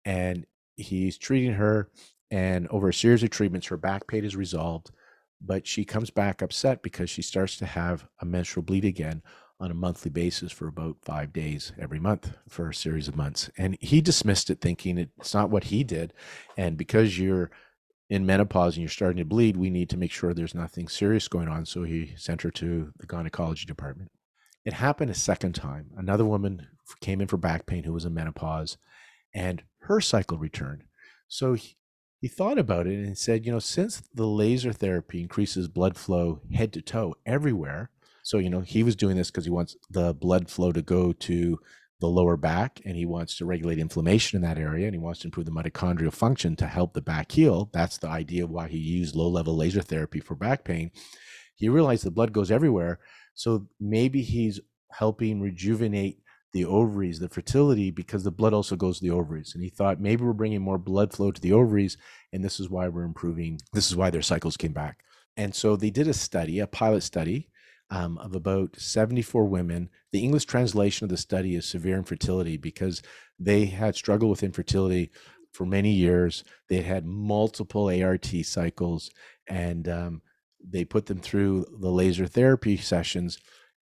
[0.04, 1.90] And he's treating her
[2.30, 4.90] and over a series of treatments, her back pain is resolved,
[5.40, 9.22] but she comes back upset because she starts to have a menstrual bleed again
[9.60, 13.50] on a monthly basis for about five days every month for a series of months.
[13.58, 16.12] And he dismissed it, thinking it's not what he did.
[16.56, 17.50] And because you're
[18.08, 21.28] in menopause and you're starting to bleed, we need to make sure there's nothing serious
[21.28, 21.66] going on.
[21.66, 24.10] So he sent her to the gynecology department.
[24.64, 25.90] It happened a second time.
[25.96, 26.68] Another woman
[27.00, 28.76] came in for back pain who was in menopause,
[29.34, 30.84] and her cycle returned.
[31.26, 31.56] So
[32.20, 36.40] he thought about it and said, you know, since the laser therapy increases blood flow
[36.52, 37.90] head to toe everywhere,
[38.22, 41.12] so you know he was doing this because he wants the blood flow to go
[41.12, 41.58] to
[42.00, 45.20] the lower back and he wants to regulate inflammation in that area and he wants
[45.20, 47.70] to improve the mitochondrial function to help the back heal.
[47.72, 50.90] That's the idea of why he used low level laser therapy for back pain.
[51.54, 53.00] He realized the blood goes everywhere.
[53.34, 54.60] So maybe he's
[54.92, 56.20] helping rejuvenate
[56.52, 59.54] the ovaries, the fertility, because the blood also goes to the ovaries.
[59.54, 61.96] And he thought maybe we're bringing more blood flow to the ovaries,
[62.32, 63.60] and this is why we're improving.
[63.72, 65.04] This is why their cycles came back.
[65.36, 67.48] And so they did a study, a pilot study
[67.90, 69.88] um, of about 74 women.
[70.12, 73.02] The English translation of the study is severe infertility because
[73.38, 75.10] they had struggled with infertility
[75.52, 76.44] for many years.
[76.68, 79.10] They had multiple ART cycles,
[79.46, 80.22] and um,
[80.66, 83.38] they put them through the laser therapy sessions,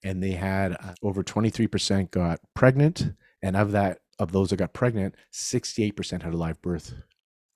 [0.06, 4.72] and they had uh, over 23% got pregnant, and of that, of those that got
[4.72, 6.94] pregnant, 68% had a live birth,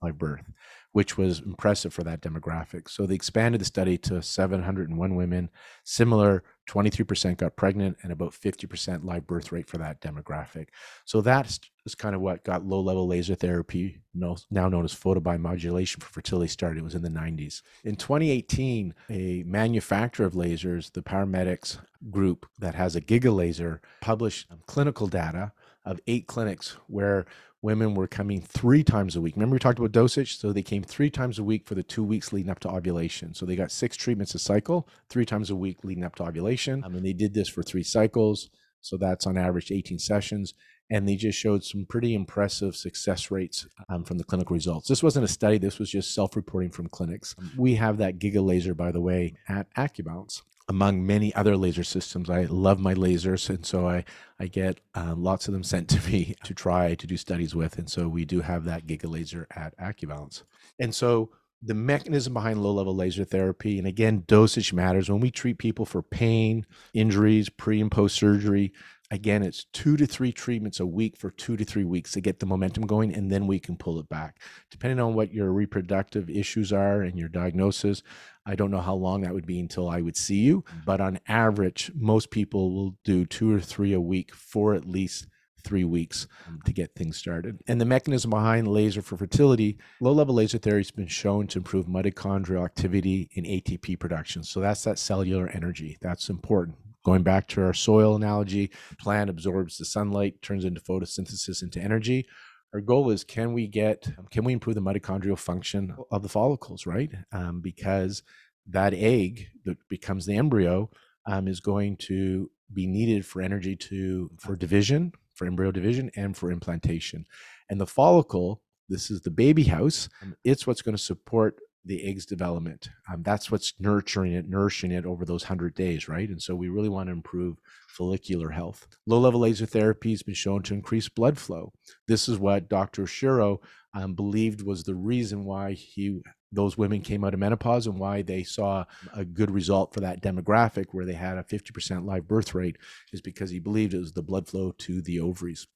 [0.01, 0.45] live birth
[0.91, 2.89] which was impressive for that demographic.
[2.89, 5.49] So they expanded the study to 701 women.
[5.85, 10.69] Similar, 23% got pregnant and about 50% live birth rate for that demographic.
[11.03, 16.01] So that is kind of what got low level laser therapy, now known as photobiomodulation
[16.01, 16.79] for fertility, started.
[16.79, 17.61] It was in the 90s.
[17.83, 24.47] In 2018, a manufacturer of lasers, the Paramedics group that has a giga laser, published
[24.65, 25.51] clinical data
[25.85, 27.25] of eight clinics where
[27.61, 29.35] women were coming three times a week.
[29.35, 30.37] Remember, we talked about dosage?
[30.37, 33.33] So they came three times a week for the two weeks leading up to ovulation.
[33.33, 36.83] So they got six treatments a cycle, three times a week leading up to ovulation.
[36.83, 38.49] I mean, they did this for three cycles.
[38.81, 40.55] So that's on average 18 sessions.
[40.89, 44.89] And they just showed some pretty impressive success rates um, from the clinical results.
[44.89, 47.33] This wasn't a study, this was just self reporting from clinics.
[47.57, 50.41] We have that Giga laser, by the way, at AcuBalance
[50.71, 52.29] among many other laser systems.
[52.29, 54.05] I love my lasers, and so I
[54.39, 57.77] I get uh, lots of them sent to me to try to do studies with,
[57.77, 60.43] and so we do have that Giga laser at AcuBalance.
[60.79, 61.29] And so
[61.61, 65.09] the mechanism behind low level laser therapy, and again, dosage matters.
[65.09, 68.71] When we treat people for pain, injuries, pre and post surgery,
[69.11, 72.39] again, it's two to three treatments a week for two to three weeks to get
[72.39, 74.39] the momentum going, and then we can pull it back.
[74.71, 78.01] Depending on what your reproductive issues are and your diagnosis,
[78.45, 81.19] I don't know how long that would be until I would see you, but on
[81.27, 85.27] average, most people will do two or three a week for at least
[85.63, 86.63] three weeks mm.
[86.63, 87.61] to get things started.
[87.67, 91.59] And the mechanism behind laser for fertility, low level laser therapy has been shown to
[91.59, 94.43] improve mitochondrial activity in ATP production.
[94.43, 95.97] So that's that cellular energy.
[96.01, 96.77] That's important.
[97.03, 102.27] Going back to our soil analogy, plant absorbs the sunlight, turns into photosynthesis into energy.
[102.73, 106.85] Our goal is can we get can we improve the mitochondrial function of the follicles,
[106.85, 107.11] right?
[107.31, 108.23] Um, because
[108.67, 110.89] that egg that becomes the embryo
[111.25, 116.37] um, is going to be needed for energy to for division, for embryo division, and
[116.37, 117.25] for implantation.
[117.69, 120.07] And the follicle, this is the baby house.
[120.43, 122.89] It's what's going to support the egg's development.
[123.11, 126.29] Um, that's what's nurturing it, nourishing it over those 100 days, right?
[126.29, 127.57] And so we really want to improve
[127.89, 128.87] follicular health.
[129.07, 131.73] Low level laser therapy has been shown to increase blood flow.
[132.07, 133.07] This is what Dr.
[133.07, 133.61] Shiro
[133.93, 136.21] um, believed was the reason why he
[136.53, 140.21] those women came out of menopause and why they saw a good result for that
[140.21, 142.77] demographic where they had a 50% live birth rate
[143.13, 145.67] is because he believed it was the blood flow to the ovaries.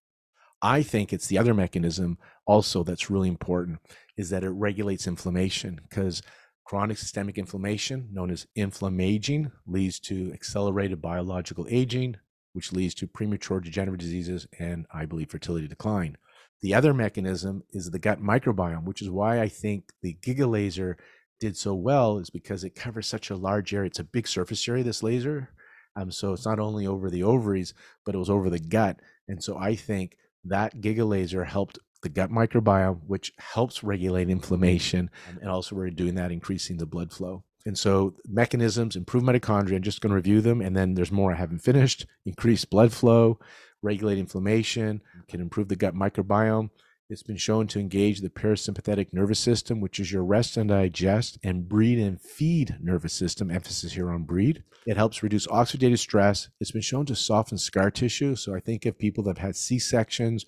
[0.62, 3.80] I think it's the other mechanism also that's really important
[4.18, 6.22] is that it regulates inflammation because
[6.64, 12.16] chronic systemic inflammation, known as inflammaging, leads to accelerated biological aging,
[12.54, 16.18] which leads to premature degenerative diseases and I believe fertility decline.
[16.62, 20.98] The other mechanism is the gut microbiome, which is why I think the Giga laser
[21.40, 23.88] did so well is because it covers such a large area.
[23.88, 25.50] It's a big surface area, this laser.
[25.96, 27.74] Um, so it's not only over the ovaries,
[28.06, 29.00] but it was over the gut.
[29.28, 35.10] And so I think that giga laser helped the gut microbiome, which helps regulate inflammation.
[35.30, 37.44] Um, and also, we're doing that, increasing the blood flow.
[37.66, 39.76] And so, mechanisms, improve mitochondria.
[39.76, 40.62] I'm just going to review them.
[40.62, 42.06] And then there's more I haven't finished.
[42.26, 43.40] Increase blood flow,
[43.82, 46.70] regulate inflammation, can improve the gut microbiome,
[47.10, 51.38] it's been shown to engage the parasympathetic nervous system, which is your rest and digest
[51.44, 54.64] and breed and feed nervous system, emphasis here on breed.
[54.88, 56.50] It helps reduce oxidative stress.
[56.60, 58.36] It's been shown to soften scar tissue.
[58.36, 60.46] So I think of people that have had C sections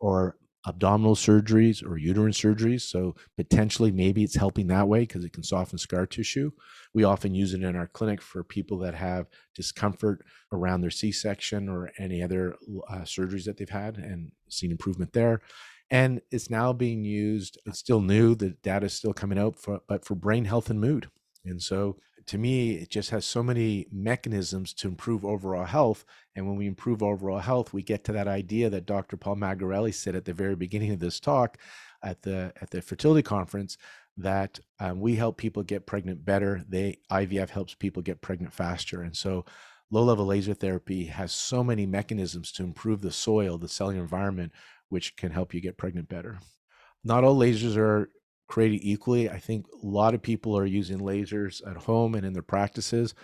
[0.00, 0.36] or
[0.66, 2.82] abdominal surgeries or uterine surgeries.
[2.82, 6.50] So potentially, maybe it's helping that way because it can soften scar tissue.
[6.94, 11.12] We often use it in our clinic for people that have discomfort around their C
[11.12, 12.56] section or any other
[12.90, 15.42] uh, surgeries that they've had and seen improvement there
[15.90, 19.80] and it's now being used it's still new the data is still coming out for
[19.88, 21.08] but for brain health and mood
[21.44, 26.04] and so to me it just has so many mechanisms to improve overall health
[26.36, 29.92] and when we improve overall health we get to that idea that dr paul magarelli
[29.92, 31.56] said at the very beginning of this talk
[32.02, 33.76] at the at the fertility conference
[34.18, 36.64] that um, we help people get pregnant better.
[36.68, 39.44] They IVF helps people get pregnant faster, and so
[39.90, 44.52] low level laser therapy has so many mechanisms to improve the soil, the cellular environment,
[44.88, 46.38] which can help you get pregnant better.
[47.04, 48.10] Not all lasers are
[48.48, 49.30] created equally.
[49.30, 53.14] I think a lot of people are using lasers at home and in their practices.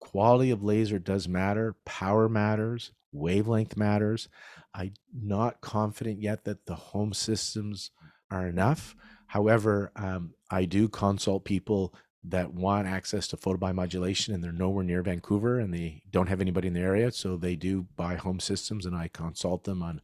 [0.00, 4.28] Quality of laser does matter, power matters, wavelength matters.
[4.74, 7.90] I'm not confident yet that the home systems
[8.30, 8.94] are enough.
[9.28, 11.94] However, um, I do consult people
[12.24, 16.68] that want access to photobiomodulation and they're nowhere near Vancouver and they don't have anybody
[16.68, 17.10] in the area.
[17.12, 20.00] So they do buy home systems and I consult them on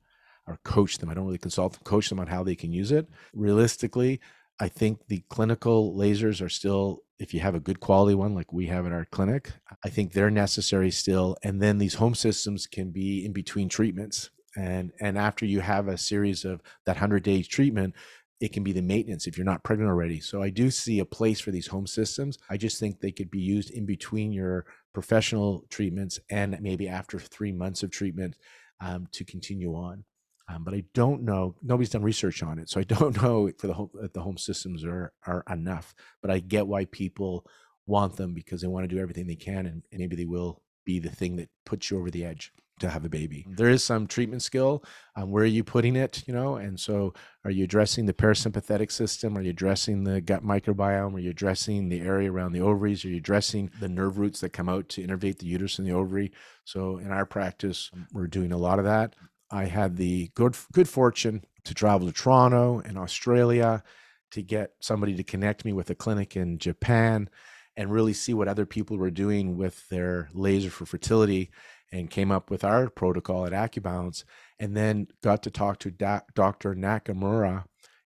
[0.51, 1.09] or coach them.
[1.09, 3.09] I don't really consult them, coach them on how they can use it.
[3.33, 4.21] Realistically,
[4.59, 8.53] I think the clinical lasers are still, if you have a good quality one like
[8.53, 9.53] we have at our clinic,
[9.85, 11.37] I think they're necessary still.
[11.43, 14.31] And then these home systems can be in between treatments.
[14.57, 17.95] And and after you have a series of that 100 days treatment,
[18.41, 20.19] it can be the maintenance if you're not pregnant already.
[20.19, 22.39] So I do see a place for these home systems.
[22.49, 27.19] I just think they could be used in between your professional treatments and maybe after
[27.19, 28.37] three months of treatment
[28.81, 30.05] um, to continue on.
[30.51, 31.55] Um, but I don't know.
[31.63, 34.39] Nobody's done research on it, so I don't know for the home that the home
[34.39, 35.95] systems are are enough.
[36.23, 37.47] But I get why people
[37.87, 40.63] want them because they want to do everything they can, and, and maybe they will
[40.85, 43.47] be the thing that puts you over the edge to have a baby.
[43.49, 44.83] There is some treatment skill.
[45.15, 46.27] Um, where are you putting it?
[46.27, 47.13] You know, and so
[47.45, 49.37] are you addressing the parasympathetic system?
[49.37, 51.15] Are you addressing the gut microbiome?
[51.15, 53.05] Are you addressing the area around the ovaries?
[53.05, 55.93] Are you addressing the nerve roots that come out to innervate the uterus and the
[55.93, 56.33] ovary?
[56.65, 59.15] So in our practice, we're doing a lot of that.
[59.51, 63.83] I had the good good fortune to travel to Toronto and Australia
[64.31, 67.29] to get somebody to connect me with a clinic in Japan
[67.77, 71.51] and really see what other people were doing with their laser for fertility
[71.93, 74.25] and came up with our protocol at AcuBalance
[74.59, 76.75] and then got to talk to da- Dr.
[76.75, 77.65] Nakamura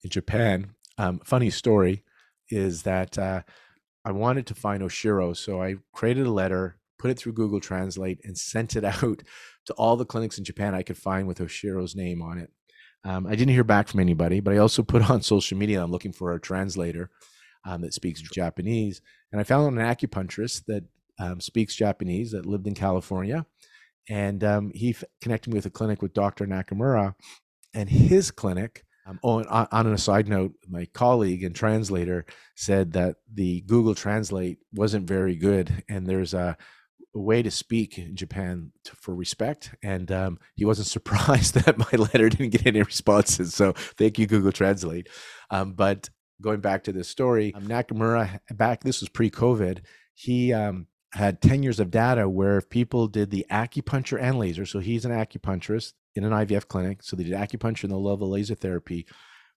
[0.03, 0.71] in Japan.
[0.97, 2.03] Um, funny story
[2.49, 3.43] is that uh,
[4.03, 8.19] I wanted to find Oshiro, so I created a letter, put it through Google Translate,
[8.23, 9.23] and sent it out
[9.65, 12.51] to all the clinics in Japan I could find with Oshiro's name on it.
[13.03, 15.81] Um, I didn't hear back from anybody, but I also put on social media.
[15.81, 17.09] I'm looking for a translator
[17.65, 20.83] um, that speaks Japanese, and I found an acupuncturist that
[21.19, 23.45] um, speaks Japanese that lived in California,
[24.09, 26.45] and um, he f- connected me with a clinic with Dr.
[26.45, 27.15] Nakamura,
[27.73, 28.83] and his clinic.
[29.05, 32.25] Um, oh, on, on a side note, my colleague and translator
[32.55, 36.57] said that the Google Translate wasn't very good, and there's a
[37.21, 41.91] way to speak in Japan to, for respect, and um, he wasn't surprised that my
[41.97, 43.53] letter didn't get any responses.
[43.53, 45.07] So thank you, Google Translate.
[45.49, 46.09] Um, but
[46.41, 49.81] going back to this story, um, Nakamura back this was pre-COVID.
[50.13, 54.65] He um, had 10 years of data where people did the acupuncture and laser.
[54.65, 57.03] So he's an acupuncturist in an IVF clinic.
[57.03, 59.07] So they did acupuncture and the level laser therapy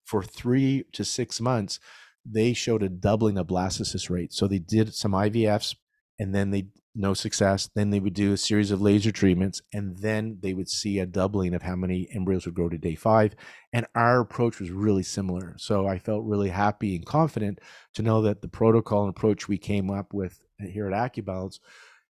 [0.05, 1.79] for three to six months.
[2.25, 4.33] They showed a doubling of blastocyst rate.
[4.33, 5.75] So they did some IVFs
[6.19, 7.69] and then they no success.
[7.75, 11.07] Then they would do a series of laser treatments, and then they would see a
[11.07, 13.35] doubling of how many embryos would grow to day five.
[13.73, 15.55] And our approach was really similar.
[15.59, 17.61] So I felt really happy and confident
[17.95, 21.59] to know that the protocol and approach we came up with here at AcuBalance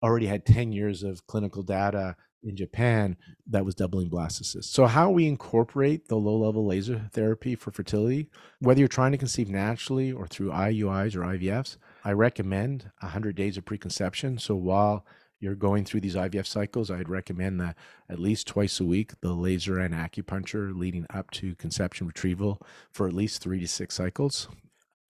[0.02, 3.16] already had 10 years of clinical data in Japan
[3.48, 4.64] that was doubling blastocysts.
[4.64, 8.28] So, how we incorporate the low level laser therapy for fertility,
[8.60, 13.56] whether you're trying to conceive naturally or through IUIs or IVFs, I recommend 100 days
[13.56, 14.38] of preconception.
[14.38, 15.06] So while
[15.40, 17.76] you're going through these IVF cycles, I'd recommend that
[18.08, 22.60] at least twice a week, the laser and acupuncture leading up to conception retrieval
[22.92, 24.48] for at least three to six cycles.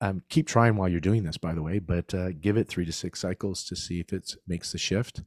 [0.05, 2.85] Um, keep trying while you're doing this, by the way, but uh, give it three
[2.85, 5.23] to six cycles to see if it makes the shift.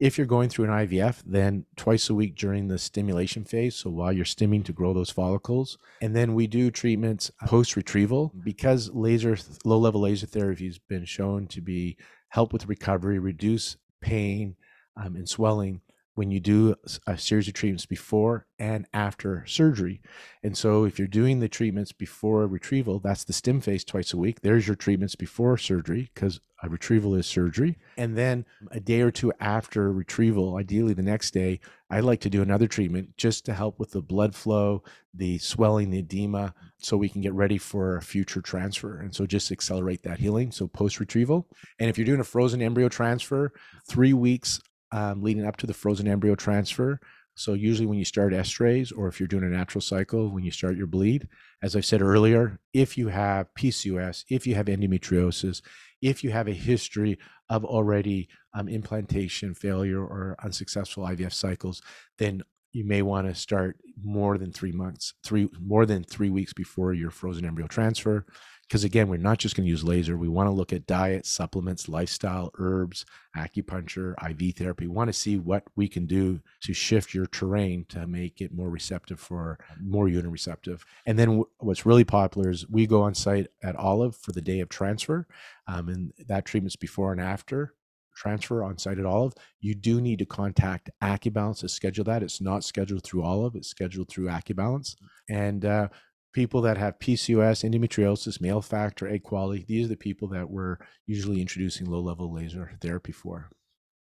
[0.00, 3.76] If you're going through an IVF, then twice a week during the stimulation phase.
[3.76, 5.76] So while you're stimming to grow those follicles.
[6.00, 11.04] And then we do treatments post retrieval because laser, low level laser therapy has been
[11.04, 11.98] shown to be
[12.30, 14.56] help with recovery, reduce pain
[14.96, 15.82] um, and swelling
[16.14, 16.74] when you do
[17.06, 20.00] a series of treatments before and after surgery.
[20.42, 24.18] And so if you're doing the treatments before retrieval, that's the stim phase twice a
[24.18, 24.40] week.
[24.42, 27.76] There's your treatments before surgery because a retrieval is surgery.
[27.96, 31.60] And then a day or two after retrieval, ideally the next day,
[31.90, 35.90] I like to do another treatment just to help with the blood flow, the swelling,
[35.90, 39.00] the edema, so we can get ready for a future transfer.
[39.00, 40.52] And so just accelerate that healing.
[40.52, 41.48] So post retrieval.
[41.80, 43.52] And if you're doing a frozen embryo transfer,
[43.88, 44.60] three weeks
[44.92, 47.00] um, leading up to the frozen embryo transfer.
[47.34, 50.50] So usually when you start Estrace or if you're doing a natural cycle, when you
[50.50, 51.28] start your bleed,
[51.62, 55.62] as I said earlier, if you have PCOS, if you have endometriosis,
[56.02, 57.18] if you have a history
[57.48, 61.80] of already um, implantation failure or unsuccessful IVF cycles,
[62.18, 66.52] then you may want to start more than three months, three more than three weeks
[66.52, 68.26] before your frozen embryo transfer.
[68.72, 70.16] Because again, we're not just going to use laser.
[70.16, 73.04] We want to look at diet, supplements, lifestyle, herbs,
[73.36, 74.86] acupuncture, IV therapy.
[74.86, 78.54] We want to see what we can do to shift your terrain to make it
[78.54, 80.86] more receptive for more uterine receptive.
[81.04, 84.60] And then what's really popular is we go on site at Olive for the day
[84.60, 85.26] of transfer,
[85.66, 87.74] um, and that treatment's before and after
[88.14, 92.22] transfer on site at Olive, you do need to contact AcuBalance to schedule that.
[92.22, 94.96] It's not scheduled through Olive, it's scheduled through AcuBalance.
[95.28, 95.88] And uh,
[96.32, 100.78] people that have PCOS, endometriosis, male factor, egg quality, these are the people that we're
[101.06, 103.50] usually introducing low level laser therapy for.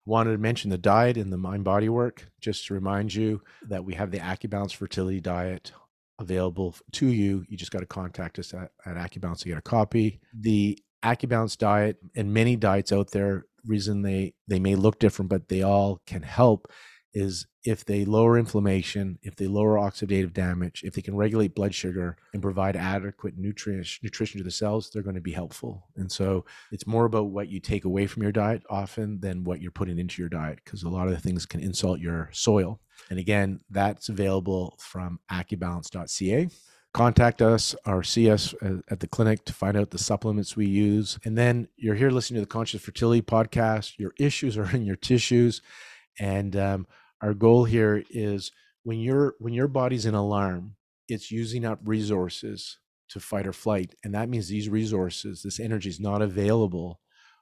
[0.05, 3.83] Wanted to mention the diet and the mind body work, just to remind you that
[3.83, 5.71] we have the AcuBalance fertility diet
[6.19, 7.43] available to you.
[7.49, 10.19] You just got to contact us at, at AcuBalance to get a copy.
[10.33, 15.47] The AcuBalance diet and many diets out there reason they they may look different, but
[15.49, 16.71] they all can help
[17.15, 21.73] is if they lower inflammation, if they lower oxidative damage, if they can regulate blood
[21.73, 25.87] sugar and provide adequate nutrition nutrition to the cells, they're going to be helpful.
[25.95, 29.61] And so it's more about what you take away from your diet often than what
[29.61, 32.81] you're putting into your diet because a lot of the things can insult your soil.
[33.09, 36.49] And again, that's available from acubalance.ca
[36.93, 38.55] contact us or see us
[38.87, 41.19] at the clinic to find out the supplements we use.
[41.25, 43.99] And then you're here listening to the Conscious Fertility podcast.
[43.99, 45.61] Your issues are in your tissues,
[46.19, 46.87] and um,
[47.21, 48.51] our goal here is
[48.83, 50.75] when your when your body's in alarm,
[51.07, 52.77] it's using up resources
[53.09, 56.99] to fight or flight, and that means these resources, this energy, is not available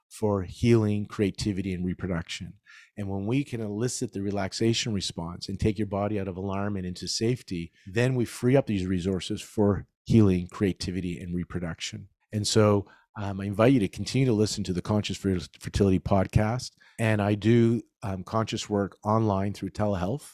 [0.08, 2.54] for healing, creativity, and reproduction.
[2.96, 6.76] And when we can elicit the relaxation response and take your body out of alarm
[6.76, 12.08] and into safety, then we free up these resources for healing, creativity, and reproduction.
[12.32, 12.86] And so
[13.16, 16.72] um, I invite you to continue to listen to the Conscious Fertility podcast.
[16.98, 20.30] And I do um, conscious work online through telehealth.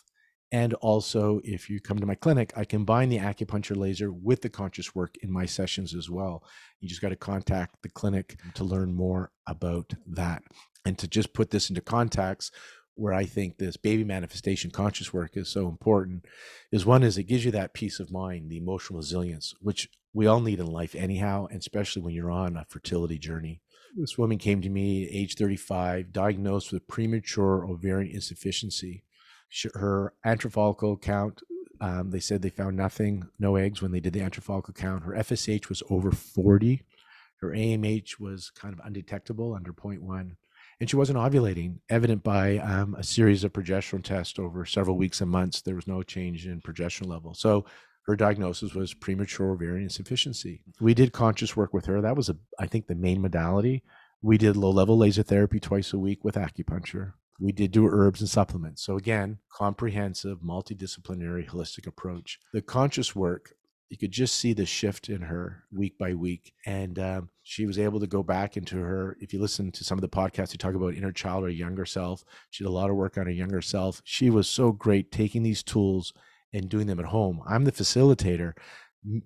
[0.53, 4.49] And also, if you come to my clinic, I combine the acupuncture laser with the
[4.49, 6.43] conscious work in my sessions as well.
[6.81, 10.43] You just got to contact the clinic to learn more about that.
[10.85, 12.53] And to just put this into context,
[12.95, 16.27] where I think this baby manifestation conscious work is so important
[16.73, 20.27] is one is it gives you that peace of mind, the emotional resilience, which we
[20.27, 23.61] all need in life anyhow, and especially when you're on a fertility journey.
[23.97, 29.05] This woman came to me at age 35, diagnosed with premature ovarian insufficiency
[29.75, 31.43] her antral follicle count
[31.81, 35.05] um, they said they found nothing, no eggs when they did the antral follicle count.
[35.05, 36.83] Her FSH was over 40.
[37.41, 40.37] Her AMH was kind of undetectable under 0.1.
[40.79, 45.21] And she wasn't ovulating, evident by um, a series of progesterone tests over several weeks
[45.21, 45.63] and months.
[45.63, 47.35] There was no change in progesterone level.
[47.35, 47.65] So
[48.11, 50.63] her diagnosis was premature ovarian insufficiency.
[50.81, 52.01] We did conscious work with her.
[52.01, 53.83] That was, a, I think, the main modality.
[54.23, 58.21] We did low level laser therapy twice a week with acupuncture we did do herbs
[58.21, 58.83] and supplements.
[58.85, 62.39] So again, comprehensive, multidisciplinary, holistic approach.
[62.53, 63.55] The conscious work,
[63.89, 67.79] you could just see the shift in her week by week, and um, she was
[67.79, 69.17] able to go back into her.
[69.21, 71.87] If you listen to some of the podcasts, you talk about inner child or younger
[71.87, 72.25] self.
[72.51, 74.03] She did a lot of work on her younger self.
[74.05, 76.13] She was so great taking these tools
[76.53, 77.41] and doing them at home.
[77.47, 78.55] I'm the facilitator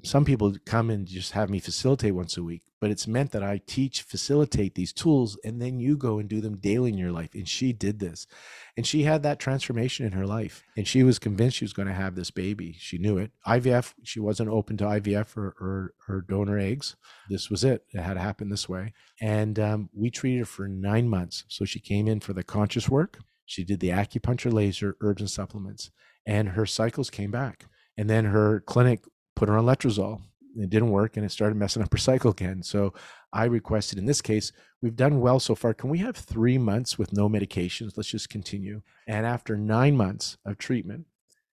[0.03, 3.43] some people come and just have me facilitate once a week, but it's meant that
[3.43, 7.11] I teach, facilitate these tools, and then you go and do them daily in your
[7.11, 7.31] life.
[7.35, 8.29] And she did this.
[8.77, 10.63] And she had that transformation in her life.
[10.77, 12.77] And she was convinced she was going to have this baby.
[12.79, 13.33] She knew it.
[13.47, 16.95] IVF, she wasn't open to IVF or, or, or donor eggs.
[17.29, 17.85] This was it.
[17.93, 18.93] It had to happen this way.
[19.21, 21.45] And um, we treated her for nine months.
[21.49, 23.19] So she came in for the conscious work.
[23.45, 25.91] She did the acupuncture, laser, herbs, and supplements.
[26.27, 27.67] And her cycles came back.
[27.97, 29.05] And then her clinic
[29.37, 30.23] put her on letrozole.
[30.57, 32.63] It didn't work and it started messing up her cycle again.
[32.63, 32.95] So
[33.33, 34.53] I requested in this case,
[34.83, 35.75] we've done well so far.
[35.75, 37.93] Can we have three months with no medications?
[37.97, 38.83] Let's just continue.
[39.09, 41.07] And after nine months of treatment,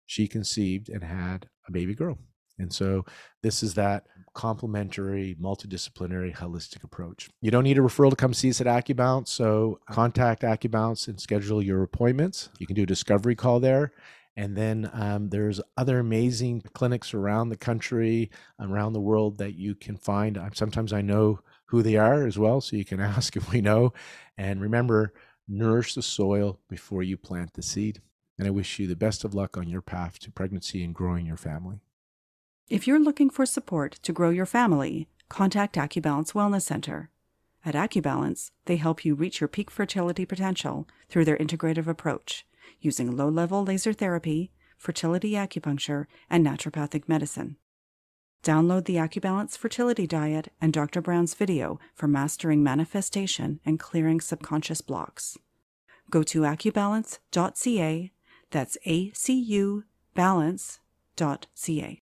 [0.05, 2.19] she conceived and had a baby girl.
[2.59, 3.05] And so
[3.41, 4.05] this is that
[4.35, 7.29] complementary, multidisciplinary, holistic approach.
[7.41, 9.29] You don't need a referral to come see us at AcuBalance.
[9.29, 12.49] So contact AcuBalance and schedule your appointments.
[12.59, 13.93] You can do a discovery call there
[14.35, 19.75] and then um, there's other amazing clinics around the country, around the world that you
[19.75, 20.39] can find.
[20.53, 23.93] Sometimes I know who they are as well, so you can ask if we know.
[24.37, 25.13] And remember,
[25.47, 28.01] nourish the soil before you plant the seed.
[28.37, 31.25] And I wish you the best of luck on your path to pregnancy and growing
[31.25, 31.81] your family.
[32.69, 37.09] If you're looking for support to grow your family, contact AcuBalance Wellness Center.
[37.65, 42.45] At AcuBalance, they help you reach your peak fertility potential through their integrative approach
[42.79, 47.57] using low level laser therapy, fertility acupuncture, and naturopathic medicine.
[48.43, 50.99] Download the AcuBalance Fertility Diet and Dr.
[50.99, 55.37] Brown's video for mastering manifestation and clearing subconscious blocks.
[56.09, 58.11] Go to acubalance.ca,
[58.49, 59.83] that's A C U
[60.15, 62.01] balance.ca.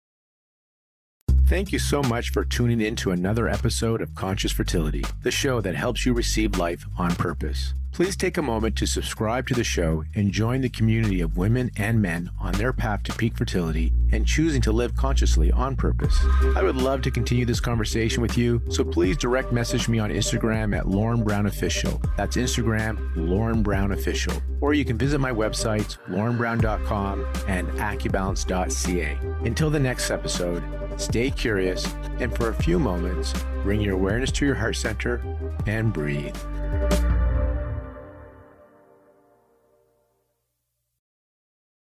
[1.47, 5.61] Thank you so much for tuning in to another episode of Conscious Fertility, the show
[5.61, 7.73] that helps you receive life on purpose.
[7.91, 11.69] Please take a moment to subscribe to the show and join the community of women
[11.75, 16.17] and men on their path to peak fertility and choosing to live consciously on purpose.
[16.55, 20.11] I would love to continue this conversation with you, so please direct message me on
[20.11, 22.01] Instagram at Lorne Brown Official.
[22.15, 24.33] That's Instagram, Lorne Brown Official.
[24.61, 29.17] Or you can visit my websites, lornebrown.com and acubalance.ca.
[29.45, 30.63] Until the next episode,
[30.97, 31.85] stay curious
[32.19, 33.33] and for a few moments,
[33.63, 35.21] bring your awareness to your heart center
[35.65, 36.35] and breathe.